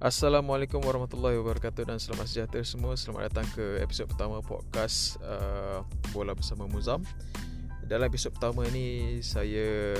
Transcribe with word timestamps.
Assalamualaikum 0.00 0.80
warahmatullahi 0.80 1.36
wabarakatuh 1.44 1.84
dan 1.84 2.00
selamat 2.00 2.24
sejahtera 2.24 2.64
semua. 2.64 2.96
Selamat 2.96 3.28
datang 3.28 3.44
ke 3.52 3.84
episod 3.84 4.08
pertama 4.08 4.40
podcast 4.40 5.20
uh, 5.20 5.84
Bola 6.16 6.32
Bersama 6.32 6.64
Muzam. 6.64 7.04
Dalam 7.84 8.08
episod 8.08 8.32
pertama 8.32 8.64
ini 8.72 9.20
saya 9.20 9.92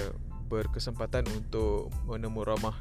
berkesempatan 0.48 1.28
untuk 1.36 1.92
menemu 2.08 2.40
ramah 2.48 2.80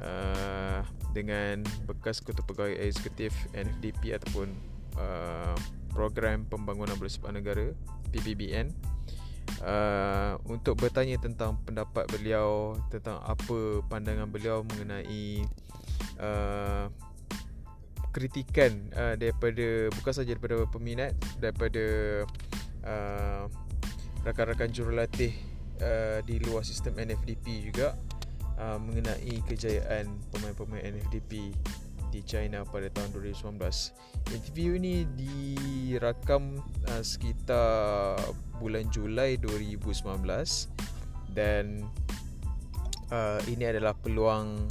uh, 0.00 0.80
dengan 1.12 1.60
bekas 1.84 2.24
ketua 2.24 2.48
pegawai 2.48 2.80
eksekutif 2.80 3.36
NFDP 3.52 4.16
ataupun 4.16 4.48
uh, 4.96 5.52
program 5.92 6.48
pembangunan 6.48 6.96
bola 6.96 7.12
sepak 7.12 7.36
negara 7.36 7.76
PPBN 8.08 8.72
uh, 9.60 10.40
untuk 10.48 10.80
bertanya 10.80 11.20
tentang 11.20 11.60
pendapat 11.68 12.08
beliau 12.08 12.72
tentang 12.88 13.20
apa 13.20 13.84
pandangan 13.84 14.32
beliau 14.32 14.64
mengenai 14.64 15.44
uh, 16.18 16.86
kritikan 18.12 18.90
uh, 18.96 19.14
daripada 19.14 19.92
bukan 19.94 20.12
saja 20.12 20.34
daripada 20.34 20.64
peminat 20.68 21.14
daripada 21.38 21.84
uh, 22.82 23.44
rakan-rakan 24.26 24.70
jurulatih 24.74 25.32
uh, 25.80 26.18
di 26.26 26.42
luar 26.42 26.66
sistem 26.66 26.98
NFDP 26.98 27.70
juga 27.70 27.94
uh, 28.58 28.78
mengenai 28.80 29.38
kejayaan 29.46 30.10
pemain-pemain 30.34 30.82
NFDP 30.98 31.54
di 32.08 32.20
China 32.24 32.64
pada 32.64 32.88
tahun 32.88 33.12
2019. 33.12 33.60
Interview 34.32 34.70
ini 34.80 35.04
dirakam 35.14 36.56
uh, 36.88 37.04
sekitar 37.04 38.16
bulan 38.58 38.88
Julai 38.88 39.36
2019 39.38 40.24
dan 41.36 41.84
uh, 43.12 43.40
ini 43.46 43.64
adalah 43.68 43.94
peluang 43.94 44.66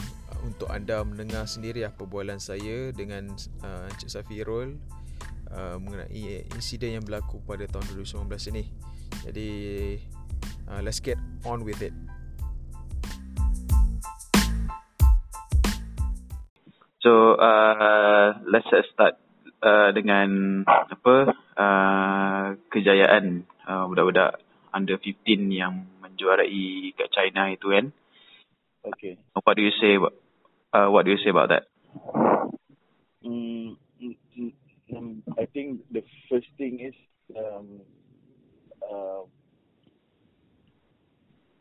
untuk 0.48 0.72
anda 0.72 1.04
mendengar 1.04 1.44
sendiri 1.44 1.84
apa 1.84 2.08
perbualan 2.08 2.40
saya 2.40 2.96
dengan 2.96 3.36
uh, 3.68 3.92
Encik 3.92 4.08
Safirul 4.08 4.80
uh, 5.52 5.76
mengenai 5.76 6.48
insiden 6.56 6.98
yang 6.98 7.04
berlaku 7.04 7.44
pada 7.44 7.68
tahun 7.68 7.84
2019 8.00 8.52
ini. 8.56 8.64
Jadi 9.28 9.50
uh, 10.72 10.80
let's 10.80 11.04
get 11.04 11.20
on 11.44 11.68
with 11.68 11.84
it. 11.84 11.92
So 17.04 17.36
uh, 17.36 18.40
let's 18.48 18.68
start 18.96 19.20
uh, 19.60 19.92
dengan 19.92 20.64
apa 20.68 21.16
uh, 21.60 22.46
kejayaan 22.72 23.44
uh, 23.68 23.86
budak-budak 23.92 24.40
under 24.72 24.96
15 24.96 25.52
yang 25.52 25.88
menjuarai 26.00 26.96
kat 26.96 27.10
China 27.12 27.52
itu 27.52 27.68
kan. 27.72 27.86
Okay. 28.88 29.20
What 29.36 29.60
do 29.60 29.68
you 29.68 29.76
say 29.84 30.00
about 30.00 30.27
uh, 30.74 30.88
what 30.88 31.06
do 31.06 31.12
you 31.12 31.18
say 31.24 31.30
about 31.30 31.50
that? 31.50 31.64
Mm, 33.26 33.78
mm, 34.02 34.18
mm, 34.40 34.54
mm, 34.92 35.22
I 35.38 35.46
think 35.46 35.82
the 35.92 36.04
first 36.30 36.48
thing 36.58 36.80
is 36.80 36.96
um, 37.36 37.82
uh, 38.82 39.24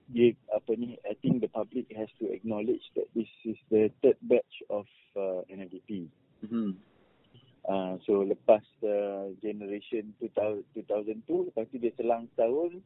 dia, 0.06 0.38
apa 0.54 0.78
ni, 0.78 0.94
I 1.02 1.18
think 1.18 1.42
the 1.42 1.50
public 1.50 1.90
has 1.98 2.06
to 2.22 2.30
acknowledge 2.30 2.82
that 2.94 3.10
this 3.14 3.28
is 3.42 3.58
the 3.70 3.90
third 4.02 4.16
batch 4.22 4.54
of 4.70 4.86
uh, 5.18 5.42
NFDP. 5.50 6.06
Mm-hmm. 6.46 6.78
Uh, 7.66 7.98
so 8.06 8.22
lepas 8.22 8.62
uh, 8.86 9.34
generation 9.42 10.14
2000, 10.22 10.62
2002, 10.86 11.50
lepas 11.50 11.66
tu 11.66 11.82
dia 11.82 11.90
selang 11.98 12.30
tahun, 12.38 12.78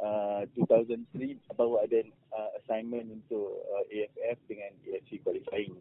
uh, 0.00 0.48
2003 0.54 1.36
baru 1.58 1.82
ada 1.82 2.00
uh, 2.32 2.50
assignment 2.62 3.12
untuk 3.12 3.60
uh, 3.68 3.84
AFF 3.90 4.38
dengan 4.48 4.72
AFC 4.88 5.20
qualifying. 5.20 5.76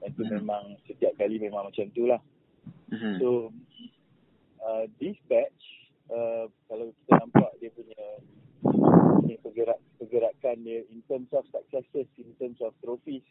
Dan 0.00 0.10
tu 0.14 0.22
Mhm. 0.28 0.44
memang 0.44 0.76
setiap 0.84 1.16
kali 1.16 1.40
memang 1.40 1.66
macam 1.66 1.88
tu 1.96 2.04
lah. 2.06 2.20
Mm-hmm. 2.90 3.16
So 3.22 3.54
uh, 4.60 4.84
this 5.00 5.16
batch 5.30 5.62
uh, 6.10 6.46
kalau 6.68 6.92
kita 6.92 7.12
nampak 7.22 7.50
dia 7.62 7.70
punya 7.72 8.02
ni 9.24 9.38
pergerak 9.40 9.80
pergerakan 9.96 10.56
dia 10.66 10.84
in 10.90 11.00
terms 11.06 11.30
of 11.32 11.46
successes 11.54 12.08
in 12.18 12.30
terms 12.36 12.58
of 12.60 12.74
trophies 12.82 13.24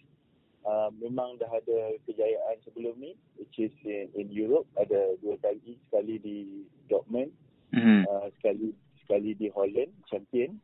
uh, 0.65 0.89
memang 0.97 1.37
dah 1.37 1.51
ada 1.51 1.99
kejayaan 2.07 2.55
sebelum 2.65 2.95
ni 2.97 3.13
which 3.37 3.59
is 3.59 3.73
in, 3.83 4.09
in 4.15 4.27
Europe 4.31 4.65
ada 4.79 5.15
dua 5.19 5.35
kali 5.43 5.75
sekali 5.89 6.15
di 6.23 6.37
Dortmund 6.87 7.29
mm-hmm. 7.75 8.01
uh, 8.07 8.27
sekali 8.39 8.73
sekali 9.09 9.33
di 9.33 9.49
Holland 9.49 9.89
champion 10.05 10.61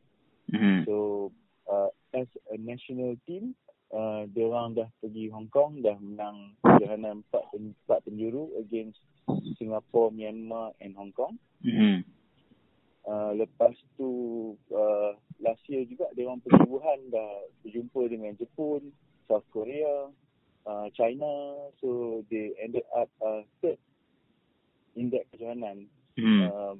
Mm-hmm. 0.53 0.85
So 0.85 1.31
uh, 1.71 1.89
as 2.13 2.27
a 2.53 2.57
national 2.57 3.17
team, 3.25 3.55
uh, 3.89 4.29
dia 4.29 4.45
orang 4.45 4.77
dah 4.77 4.89
pergi 5.01 5.33
Hong 5.33 5.49
Kong, 5.49 5.81
dah 5.81 5.97
menang 5.97 6.53
kejohanan 6.61 7.25
empat, 7.25 7.43
empat 7.55 7.99
penjuru 8.05 8.53
against 8.61 9.01
Singapore, 9.57 10.13
Myanmar 10.13 10.77
and 10.81 10.93
Hong 10.93 11.13
Kong. 11.15 11.41
Mm-hmm. 11.65 12.05
Uh, 13.05 13.37
lepas 13.37 13.73
tu 14.01 14.09
uh, 14.73 15.13
last 15.37 15.61
year 15.69 15.85
juga 15.85 16.09
dia 16.17 16.25
orang 16.25 16.41
pergi 16.41 16.65
Wuhan 16.65 16.99
dah 17.13 17.45
berjumpa 17.61 18.01
dengan 18.09 18.33
Jepun, 18.37 18.89
South 19.29 19.45
Korea, 19.53 20.09
uh, 20.65 20.87
China. 20.93 21.69
So 21.81 22.21
they 22.29 22.53
ended 22.57 22.85
up 22.93 23.09
uh, 23.21 23.45
third 23.61 23.77
in 24.97 25.09
that 25.13 25.25
kejohanan 25.33 25.89
Mm-hmm. 26.15 26.47
um, 26.47 26.79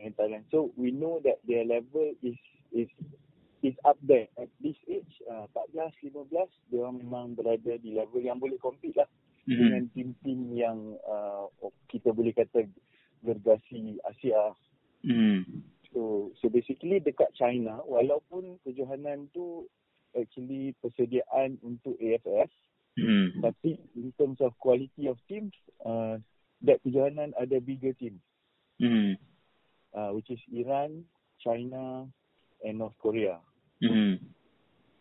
in 0.00 0.12
Thailand. 0.16 0.48
So 0.50 0.72
we 0.76 0.90
know 0.90 1.20
that 1.24 1.40
their 1.44 1.64
level 1.64 2.12
is 2.24 2.36
is 2.72 2.88
is 3.60 3.76
up 3.84 4.00
there 4.00 4.26
at 4.40 4.48
this 4.64 4.76
age. 4.88 5.20
Uh, 5.28 5.44
14, 5.52 5.92
15, 6.00 6.32
dia 6.72 6.80
orang 6.80 6.96
memang 6.96 7.26
berada 7.36 7.76
di 7.76 7.92
level 7.92 8.24
yang 8.24 8.40
boleh 8.40 8.56
compete 8.56 8.96
lah 8.96 9.08
Mm-hmm. 9.48 9.56
dengan 9.56 9.84
tim-tim 9.96 10.40
yang 10.52 10.78
uh, 11.08 11.48
kita 11.88 12.12
boleh 12.12 12.30
kata 12.36 12.68
gergasi 13.24 13.96
Asia. 14.04 14.52
Mm-hmm. 15.00 15.64
So 15.90 16.30
so 16.38 16.52
basically 16.52 17.00
dekat 17.00 17.32
China 17.34 17.80
walaupun 17.88 18.60
kejohanan 18.62 19.32
tu 19.32 19.64
actually 20.12 20.76
persediaan 20.84 21.56
untuk 21.64 21.96
AFF 21.98 22.52
Mm-hmm. 22.98 23.40
tapi 23.40 23.78
in 23.94 24.10
terms 24.18 24.42
of 24.42 24.50
quality 24.58 25.06
of 25.06 25.14
teams 25.30 25.54
uh, 25.86 26.18
that 26.60 26.82
kejohanan 26.82 27.30
ada 27.38 27.62
bigger 27.62 27.94
teams. 27.96 28.20
Mm-hmm. 28.82 29.14
Uh, 29.94 30.10
which 30.14 30.30
is 30.30 30.38
Iran, 30.52 31.04
China, 31.42 32.06
and 32.64 32.78
North 32.78 32.96
Korea. 33.00 33.38
Mm-hmm. 33.82 34.24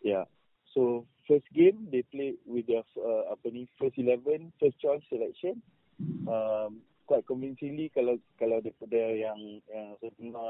Yeah. 0.03 0.25
So 0.73 1.05
first 1.27 1.45
game 1.53 1.87
they 1.91 2.03
play 2.07 2.35
with 2.45 2.67
their 2.67 2.85
uh, 2.97 3.33
apa 3.33 3.51
ni 3.51 3.67
first 3.77 3.97
eleven, 3.99 4.53
first 4.57 4.79
choice 4.79 5.03
selection. 5.09 5.61
Um, 6.29 6.79
quite 7.03 7.27
convincingly 7.27 7.91
kalau 7.91 8.15
kalau 8.39 8.63
daripada 8.63 8.95
yang 8.95 9.59
yang 9.67 9.97
saya 9.99 10.11
dengar 10.15 10.49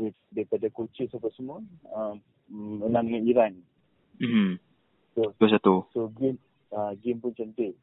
with 0.00 0.16
daripada 0.34 0.66
coaches 0.74 1.12
apa 1.14 1.30
semua 1.38 1.62
um, 1.94 2.18
menang 2.50 3.06
dengan 3.06 3.24
Iran. 3.28 3.52
Mm-hmm. 4.18 4.50
So 5.14 5.30
satu. 5.38 5.86
so 5.94 6.10
game 6.18 6.40
uh, 6.74 6.96
game 6.98 7.22
pun 7.22 7.36
cantik. 7.36 7.78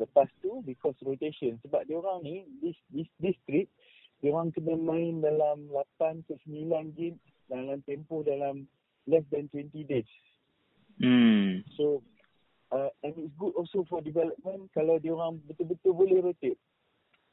Lepas 0.00 0.26
tu 0.42 0.64
because 0.66 0.96
rotation 1.04 1.60
sebab 1.62 1.86
dia 1.86 2.00
orang 2.00 2.24
ni 2.24 2.42
this 2.58 2.74
this 2.90 3.06
this 3.22 3.36
trip 3.46 3.68
dia 4.22 4.30
orang 4.30 4.54
kena 4.54 4.78
main 4.78 5.18
dalam 5.18 5.66
8 5.98 6.22
ke 6.30 6.38
9 6.46 6.94
game 6.94 7.18
dalam 7.50 7.82
tempoh 7.82 8.22
dalam 8.22 8.70
less 9.10 9.26
than 9.34 9.50
20 9.50 9.82
days. 9.84 10.06
Mm. 11.02 11.66
So 11.74 12.06
uh, 12.70 12.88
and 13.02 13.18
it's 13.18 13.34
good 13.34 13.52
also 13.58 13.82
for 13.90 13.98
development 13.98 14.70
kalau 14.72 15.02
dia 15.02 15.10
orang 15.10 15.42
betul-betul 15.50 15.92
boleh 15.92 16.22
rotate. 16.22 16.58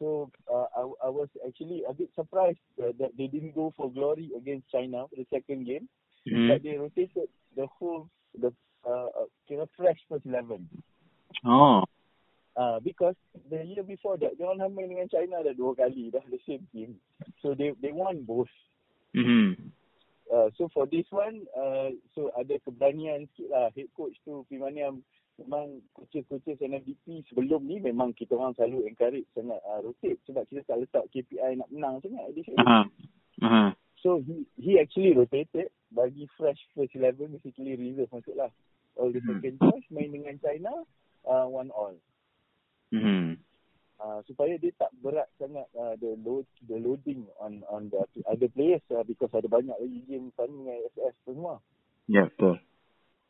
So 0.01 0.33
uh, 0.49 0.65
I, 0.73 0.83
I 1.05 1.09
was 1.11 1.29
actually 1.45 1.85
a 1.85 1.93
bit 1.93 2.09
surprised 2.15 2.63
uh, 2.81 2.95
that 2.97 3.13
they 3.19 3.29
didn't 3.29 3.53
go 3.53 3.69
for 3.77 3.91
glory 3.91 4.33
against 4.33 4.71
China 4.73 5.05
for 5.11 5.15
the 5.15 5.29
second 5.29 5.69
game, 5.69 5.85
Mm-hmm. 6.27 6.51
but 6.51 6.63
they 6.63 6.75
rotated 6.75 7.29
the 7.55 7.65
whole 7.79 8.09
the 8.35 8.51
uh, 8.85 9.07
uh, 9.07 9.27
kira 9.49 9.67
fresh 9.77 9.97
first 10.11 10.25
eleven. 10.25 10.67
Oh. 11.45 11.83
Uh, 12.59 12.75
because 12.83 13.15
the 13.47 13.63
year 13.63 13.87
before 13.87 14.19
that, 14.19 14.35
dia 14.35 14.43
orang 14.43 14.75
main 14.75 14.91
dengan 14.91 15.07
China 15.07 15.39
dah 15.39 15.55
dua 15.55 15.71
kali 15.79 16.11
dah 16.11 16.19
the 16.27 16.43
same 16.43 16.67
team. 16.75 16.99
So 17.39 17.55
they 17.55 17.71
they 17.79 17.95
won 17.95 18.27
both. 18.27 18.51
Mm-hmm. 19.15 19.71
Uh, 20.27 20.51
so 20.59 20.67
for 20.75 20.83
this 20.91 21.07
one, 21.07 21.47
uh, 21.55 21.95
so 22.11 22.35
ada 22.35 22.59
keberanian 22.67 23.31
sikit 23.31 23.47
lah 23.47 23.71
head 23.71 23.87
coach 23.95 24.11
tu 24.27 24.43
Pimaniam 24.51 24.99
memang 25.39 25.79
coaches-coaches 25.95 26.59
NFDP 26.59 27.23
sebelum 27.31 27.63
ni 27.63 27.79
memang 27.79 28.11
kita 28.11 28.35
orang 28.35 28.51
selalu 28.59 28.91
encourage 28.91 29.23
sangat 29.31 29.63
uh, 29.63 29.79
rotate 29.79 30.19
sebab 30.27 30.43
kita 30.51 30.67
tak 30.67 30.83
letak 30.83 31.07
KPI 31.15 31.63
nak 31.63 31.71
menang 31.71 32.03
sangat. 32.03 32.27
Uh-huh. 32.35 32.83
Uh-huh. 33.39 33.71
So 34.03 34.19
he 34.19 34.43
he 34.59 34.75
actually 34.83 35.15
rotated 35.15 35.71
bagi 35.95 36.27
fresh 36.35 36.59
first 36.75 36.91
eleven 36.91 37.39
basically 37.39 37.79
reserve 37.79 38.11
masuk 38.11 38.35
lah. 38.35 38.51
All 38.99 39.15
the 39.15 39.23
second 39.23 39.63
choice 39.63 39.87
main 39.95 40.11
dengan 40.11 40.35
China 40.43 40.83
uh, 41.23 41.47
one 41.47 41.71
all. 41.71 41.95
Mm-hmm. 42.89 43.37
uh, 43.99 44.19
supaya 44.25 44.55
dia 44.57 44.71
tak 44.79 44.89
berat 45.03 45.27
sangat 45.37 45.67
uh, 45.75 45.93
the 45.99 46.15
load 46.23 46.47
the 46.65 46.77
loading 46.79 47.27
on 47.37 47.61
on 47.67 47.91
the 47.91 47.99
other 48.25 48.47
players 48.55 48.81
uh, 48.95 49.03
because 49.03 49.29
ada 49.35 49.45
banyak 49.51 49.75
lagi 49.75 49.99
game 50.07 50.31
fun 50.33 50.49
dengan 50.49 50.79
SS 50.95 51.15
semua. 51.27 51.59
Ya, 52.09 52.25
betul. 52.25 52.57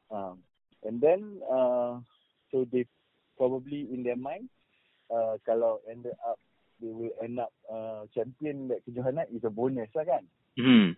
Uh, 0.09 0.33
and 0.85 1.01
then 1.01 1.41
uh, 1.49 1.99
so 2.53 2.63
they 2.69 2.85
probably 3.35 3.89
in 3.91 4.05
their 4.05 4.17
mind 4.17 4.47
uh, 5.11 5.35
kalau 5.43 5.81
ended 5.89 6.15
up 6.23 6.39
they 6.79 6.89
will 6.93 7.11
end 7.19 7.41
up 7.41 7.51
uh, 7.67 8.07
champion 8.15 8.71
that 8.71 8.79
kejohanan 8.87 9.27
is 9.33 9.43
a 9.43 9.51
bonus 9.51 9.91
lah 9.97 10.05
kan. 10.07 10.23
Hmm. 10.55 10.95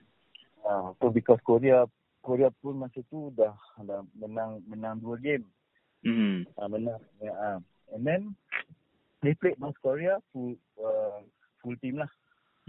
Uh, 0.61 0.93
so 1.01 1.09
because 1.09 1.41
Korea 1.41 1.89
Korea 2.21 2.53
pun 2.61 2.77
masa 2.77 3.01
tu 3.09 3.33
dah, 3.33 3.57
dah 3.81 4.05
menang 4.13 4.61
menang 4.69 5.01
dua 5.01 5.17
game. 5.17 5.47
Hmm. 6.05 6.45
Uh, 6.53 6.69
menang. 6.69 7.01
Ya, 7.17 7.33
uh. 7.33 7.59
And 7.91 8.07
then 8.07 8.21
they 9.21 9.33
played 9.37 9.59
North 9.59 9.77
Korea 9.81 10.17
full 10.33 10.55
uh, 10.81 11.21
full 11.61 11.77
team 11.81 12.01
lah. 12.01 12.11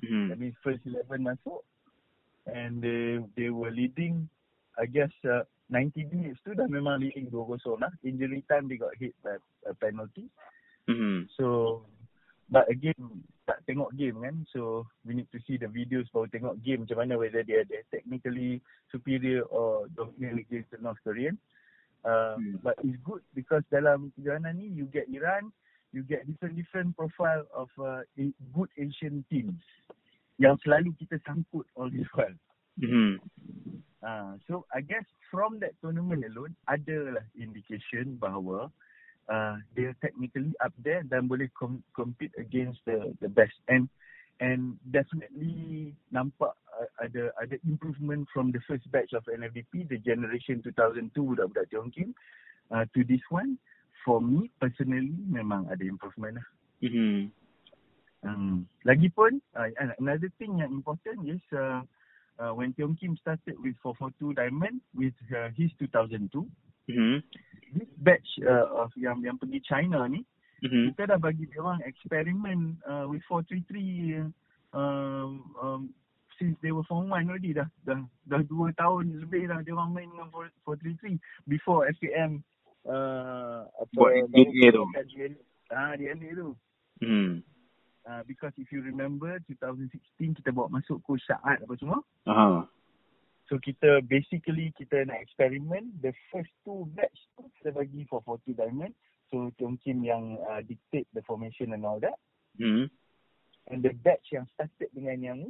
Hmm. 0.00 0.28
That 0.28 0.38
means 0.40 0.56
first 0.64 0.84
11 0.84 1.25
masuk 1.25 1.64
and 2.49 2.82
they 2.82 3.20
they 3.37 3.49
were 3.49 3.72
leading 3.72 4.28
I 4.76 4.88
guess 4.88 5.12
uh, 5.28 5.44
90 5.69 6.12
minutes 6.12 6.40
tu 6.44 6.52
dah 6.52 6.69
memang 6.69 7.00
leading 7.00 7.32
2-0 7.32 7.81
lah. 7.81 7.93
Injury 8.04 8.44
time 8.49 8.69
they 8.69 8.76
got 8.76 8.93
hit 8.96 9.16
by 9.25 9.40
a 9.64 9.72
penalty. 9.76 10.28
Hmm. 10.88 11.28
So 11.37 11.81
but 12.52 12.69
again 12.69 13.25
tak 13.49 13.64
tengok 13.64 13.96
game 13.96 14.20
kan. 14.20 14.44
So 14.52 14.84
we 15.08 15.16
need 15.16 15.31
to 15.32 15.40
see 15.49 15.56
the 15.56 15.69
videos 15.69 16.08
baru 16.12 16.28
tengok 16.28 16.60
game 16.60 16.84
macam 16.84 17.00
mana 17.00 17.16
whether 17.16 17.40
they 17.40 17.64
are 17.64 17.69
technically 17.88 18.60
superior 18.93 19.49
or 19.49 19.88
dominant 19.96 20.44
against 20.44 20.72
the 20.72 20.81
North 20.81 21.00
Korean. 21.00 21.40
Uh, 22.02 22.34
Hmm. 22.34 22.58
But 22.58 22.82
it's 22.82 22.99
good 23.06 23.22
because 23.31 23.62
dalam 23.70 24.10
kejohanan 24.19 24.58
ni 24.58 24.66
you 24.75 24.90
get 24.90 25.06
Iran, 25.06 25.54
you 25.92 26.02
get 26.02 26.26
different-different 26.26 26.96
profile 26.96 27.44
of 27.54 27.68
uh, 27.78 28.00
a- 28.18 28.36
good 28.56 28.68
Asian 28.80 29.24
teams 29.28 29.60
yang 30.40 30.56
selalu 30.64 30.96
kita 30.96 31.20
sangkut 31.28 31.68
all 31.76 31.92
this 31.92 32.08
while. 32.16 32.34
Hmm. 32.80 33.20
Uh, 34.02 34.34
so 34.48 34.64
I 34.74 34.80
guess 34.80 35.04
from 35.30 35.60
that 35.60 35.76
tournament 35.78 36.24
alone 36.26 36.56
adalah 36.66 37.22
indication 37.38 38.18
bahawa 38.18 38.72
uh, 39.30 39.56
they 39.76 39.86
are 39.86 39.94
technically 40.02 40.50
up 40.58 40.74
there 40.80 41.06
dan 41.06 41.30
boleh 41.30 41.46
com- 41.54 41.84
compete 41.94 42.34
against 42.34 42.82
the 42.88 43.14
the 43.22 43.30
best 43.30 43.54
and 43.70 43.86
and 44.42 44.74
definitely 44.90 45.94
nampak 46.10 46.50
uh, 46.74 46.88
ada 46.98 47.30
ada 47.38 47.54
improvement 47.62 48.26
from 48.34 48.50
the 48.50 48.58
first 48.66 48.82
batch 48.90 49.14
of 49.14 49.22
NFDP 49.30 49.86
the 49.86 50.02
generation 50.02 50.58
2002 50.64 51.14
budak-budak 51.14 51.70
Tiong 51.70 51.94
Kim 51.94 52.10
uh, 52.74 52.82
to 52.90 53.06
this 53.06 53.22
one 53.30 53.54
for 54.04 54.20
me 54.20 54.50
personally 54.58 55.14
memang 55.31 55.70
ada 55.70 55.82
improvement 55.87 56.38
lah. 56.38 56.49
Hmm. 56.82 57.31
Um, 58.22 58.70
lagipun 58.87 59.43
uh, 59.58 59.66
another 59.99 60.31
thing 60.38 60.62
yang 60.62 60.70
important 60.70 61.26
is 61.26 61.43
uh, 61.50 61.82
uh, 62.38 62.54
when 62.54 62.70
Tiong 62.78 62.94
Kim 62.94 63.19
started 63.19 63.58
with 63.58 63.75
442 63.82 64.38
Diamond 64.38 64.78
with 64.94 65.14
uh, 65.34 65.50
his 65.54 65.70
2002 65.78 66.46
Hmm. 66.90 67.22
this 67.78 67.87
batch 68.02 68.26
uh, 68.43 68.66
of 68.82 68.90
yang 68.99 69.22
yang 69.22 69.38
pergi 69.38 69.62
China 69.62 70.02
ni 70.10 70.26
Hmm. 70.62 70.94
kita 70.94 71.10
dah 71.10 71.19
bagi 71.19 71.43
dia 71.50 71.58
orang 71.58 71.82
eksperimen 71.82 72.78
uh, 72.87 73.10
with 73.10 73.19
433 73.26 74.31
um, 74.70 75.43
um, 75.58 75.82
since 76.38 76.54
they 76.62 76.70
were 76.70 76.87
form 76.87 77.10
1 77.10 77.26
already 77.26 77.50
dah 77.50 77.66
dah 77.82 77.99
dah 78.31 78.43
2 78.46 78.70
tahun 78.78 79.26
lebih 79.26 79.50
dah 79.50 79.58
dia 79.66 79.75
orang 79.75 79.90
main 79.90 80.06
dengan 80.06 80.31
4- 80.31 80.54
433 80.62 81.19
before 81.50 81.82
FAM 81.99 82.46
uh, 82.87 83.67
apa 83.69 83.94
Buat 83.94 84.31
DNA 84.31 84.75
tu. 84.75 84.84
Ah, 85.73 85.94
DNA 85.96 86.31
tu. 86.37 86.50
Hmm. 87.02 87.43
Uh, 88.02 88.23
because 88.26 88.50
if 88.58 88.67
you 88.75 88.82
remember 88.82 89.38
2016 89.46 90.43
kita 90.43 90.50
bawa 90.50 90.67
masuk 90.67 90.99
coach 91.06 91.23
Saad 91.23 91.62
apa 91.62 91.75
semua. 91.79 92.02
Aha. 92.26 92.67
So 93.46 93.62
kita 93.62 94.02
basically 94.06 94.75
kita 94.75 95.06
nak 95.06 95.23
eksperimen 95.23 95.94
the 96.02 96.11
first 96.34 96.50
two 96.67 96.88
batch 96.99 97.14
tu 97.38 97.46
kita 97.61 97.70
bagi 97.75 98.02
for 98.11 98.19
40 98.26 98.58
diamond. 98.58 98.94
So 99.31 99.55
Tiong 99.55 99.78
Kim 99.81 100.02
yang 100.02 100.37
uh, 100.50 100.61
dictate 100.67 101.06
the 101.14 101.23
formation 101.23 101.73
and 101.73 101.87
all 101.87 102.02
that. 102.02 102.19
Hmm. 102.58 102.90
And 103.70 103.81
the 103.87 103.94
batch 103.94 104.35
yang 104.35 104.50
started 104.58 104.90
dengan 104.90 105.19
yang 105.23 105.40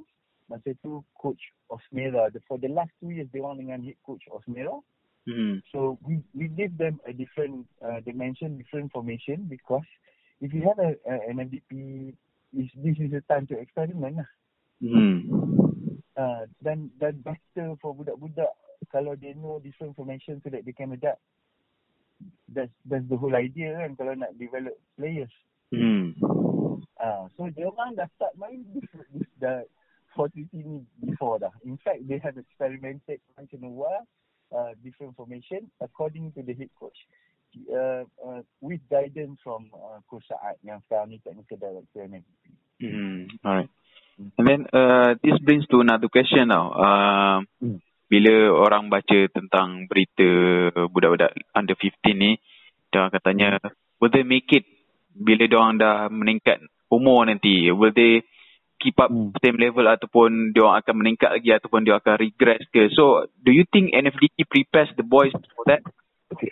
masa 0.52 0.76
tu 0.85 1.00
coach 1.17 1.40
Osmera. 1.73 2.28
The, 2.28 2.44
for 2.44 2.61
the 2.61 2.69
last 2.69 2.93
two 3.00 3.17
years 3.17 3.32
dia 3.32 3.40
orang 3.40 3.64
dengan 3.64 3.81
head 3.81 3.96
coach 4.05 4.28
Osmera. 4.28 4.76
Hmm. 5.26 5.62
So 5.70 5.98
we 6.02 6.19
we 6.34 6.48
give 6.48 6.76
them 6.78 6.98
a 7.06 7.12
different 7.12 7.66
uh, 7.78 8.00
dimension, 8.02 8.58
different 8.58 8.90
formation 8.90 9.46
because 9.46 9.86
if 10.40 10.52
you 10.52 10.66
have 10.66 10.78
a, 10.82 10.98
a 11.06 11.14
an 11.30 11.38
MVP, 11.38 12.14
is 12.52 12.69
this 12.82 12.98
is 12.98 13.10
the 13.10 13.22
time 13.30 13.46
to 13.46 13.58
experiment 13.58 14.19
lah. 14.19 14.30
Hmm. 14.82 15.19
Uh, 16.19 16.44
dan 16.60 16.90
dan 16.98 17.22
better 17.22 17.78
for 17.78 17.94
budak-budak 17.94 18.50
kalau 18.90 19.14
they 19.14 19.32
know 19.38 19.62
different 19.62 19.94
formation 19.94 20.42
so 20.42 20.50
that 20.50 20.66
they 20.66 20.74
can 20.74 20.90
adapt. 20.92 21.22
That's 22.50 22.75
that's 22.84 23.06
the 23.06 23.16
whole 23.16 23.38
idea 23.38 23.78
kan 23.78 23.94
kalau 23.94 24.18
nak 24.18 24.34
develop 24.34 24.75
players. 24.98 25.32
Hmm. 25.70 26.18
Ah, 26.98 27.30
so 27.38 27.46
dia 27.54 27.70
orang 27.70 27.94
dah 27.94 28.10
start 28.18 28.34
main 28.34 28.66
different 28.75 29.06
this 29.14 29.30
the 29.38 29.64
40 30.18 30.50
ni 30.50 30.82
before 30.98 31.38
dah. 31.38 31.54
In 31.62 31.78
fact, 31.80 32.04
they 32.10 32.18
have 32.18 32.36
experimented 32.36 33.22
once 33.38 33.50
in 33.54 33.64
a 33.64 33.72
while 33.72 34.04
uh, 34.54 34.72
different 34.84 35.16
formation 35.16 35.66
according 35.81 36.32
to 36.37 36.44
the 36.44 36.54
head 36.54 36.70
coach. 36.78 36.96
Uh, 37.69 38.08
uh, 38.25 38.40
with 38.64 38.81
guidance 38.88 39.37
from 39.44 39.69
uh, 39.76 40.00
Coach 40.08 40.25
Saad 40.25 40.56
yang 40.64 40.81
sekarang 40.88 41.12
ni 41.12 41.20
technical 41.20 41.60
director 41.60 42.08
ni. 42.08 42.25
Hmm. 42.81 43.28
Alright. 43.44 43.69
And 44.40 44.44
then 44.49 44.60
uh, 44.72 45.20
this 45.20 45.37
brings 45.44 45.69
to 45.69 45.84
another 45.84 46.08
question 46.08 46.49
now. 46.49 46.72
Uh, 46.72 47.38
Hmm. 47.60 47.78
bila 48.12 48.52
orang 48.52 48.93
baca 48.93 49.25
tentang 49.32 49.88
berita 49.88 50.28
budak-budak 50.93 51.32
under 51.56 51.72
15 51.72 52.12
ni, 52.12 52.37
dia 52.93 53.08
orang 53.08 53.12
katanya, 53.16 53.49
will 54.00 54.12
they 54.12 54.20
make 54.20 54.52
it 54.52 54.69
bila 55.16 55.49
dia 55.49 55.56
orang 55.56 55.81
dah 55.81 56.12
meningkat 56.12 56.60
umur 56.93 57.25
nanti? 57.25 57.72
Will 57.72 57.93
they 57.96 58.20
keep 58.82 58.99
up 58.99 59.08
Hmm. 59.08 59.31
same 59.38 59.56
level 59.62 59.87
ataupun 59.87 60.50
dia 60.50 60.67
orang 60.67 60.82
akan 60.82 60.94
meningkat 60.99 61.31
lagi 61.31 61.55
ataupun 61.55 61.87
dia 61.87 61.94
akan 61.96 62.19
regress 62.19 62.67
ke? 62.75 62.90
So, 62.93 63.31
do 63.38 63.55
you 63.55 63.62
think 63.70 63.94
NFDP 63.94 64.43
prepares 64.50 64.90
the 64.99 65.06
boys 65.06 65.31
for 65.55 65.64
that? 65.70 65.87
Okay. 66.34 66.50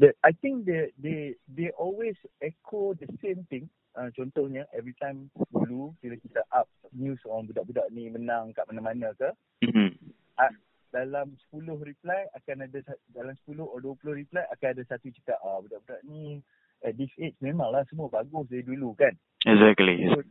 The, 0.00 0.14
I 0.24 0.32
think 0.32 0.64
they 0.64 0.94
they 0.96 1.34
they 1.50 1.68
always 1.76 2.14
echo 2.40 2.96
the 2.96 3.10
same 3.20 3.44
thing. 3.50 3.68
Uh, 3.98 4.14
contohnya 4.14 4.62
every 4.70 4.94
time 4.96 5.26
dulu 5.50 5.90
bila 5.98 6.14
kita 6.22 6.38
up 6.54 6.70
news 6.94 7.18
on 7.26 7.50
budak-budak 7.50 7.90
ni 7.90 8.06
menang 8.06 8.54
kat 8.54 8.62
mana-mana 8.70 9.10
ke, 9.18 9.34
Hmm. 9.66 9.90
uh, 10.38 10.54
dalam 10.94 11.34
10 11.50 11.82
reply 11.82 12.30
akan 12.38 12.70
ada 12.70 12.78
dalam 13.10 13.34
10 13.42 13.58
atau 13.58 13.98
20 13.98 14.22
reply 14.22 14.46
akan 14.54 14.68
ada 14.70 14.82
satu 14.86 15.10
cakap 15.18 15.36
ah 15.42 15.58
budak-budak 15.60 16.00
ni 16.06 16.40
at 16.86 16.94
this 16.94 17.10
age 17.18 17.34
memanglah 17.42 17.82
semua 17.90 18.06
bagus 18.06 18.46
dari 18.46 18.62
dulu 18.62 18.94
kan. 18.94 19.12
Exactly. 19.42 20.06
So 20.06 20.22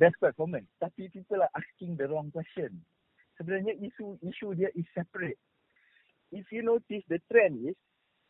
that's 0.00 0.16
quite 0.16 0.34
common. 0.40 0.64
Tapi 0.80 1.12
people 1.12 1.44
are 1.44 1.52
asking 1.52 2.00
the 2.00 2.08
wrong 2.08 2.32
question. 2.32 2.80
Sebenarnya 3.36 3.76
isu 3.76 4.16
isu 4.24 4.56
dia 4.56 4.72
is 4.72 4.88
separate. 4.96 5.36
If 6.32 6.48
you 6.48 6.64
notice 6.64 7.04
the 7.12 7.20
trend 7.28 7.60
is 7.68 7.76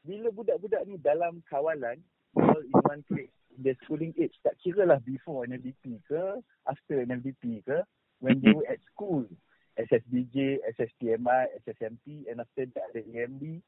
bila 0.03 0.33
budak-budak 0.33 0.89
ni 0.89 0.97
dalam 0.99 1.45
kawalan 1.47 2.01
all 2.35 2.65
in 2.65 2.75
one 2.89 3.05
place 3.07 3.31
the 3.61 3.77
schooling 3.85 4.17
age 4.17 4.33
tak 4.41 4.57
kira 4.65 4.89
lah 4.89 4.97
before 5.05 5.45
NFDP 5.45 6.01
ke 6.09 6.41
after 6.65 7.05
NFDP 7.05 7.61
ke 7.69 7.85
when 8.25 8.41
they 8.41 8.49
were 8.49 8.65
at 8.65 8.81
school 8.89 9.29
SSBJ, 9.77 10.61
SSTMI, 10.77 11.53
SSMP 11.65 12.29
and 12.29 12.41
after 12.41 12.65
that 12.75 12.91
the 12.97 13.05
AMD 13.05 13.61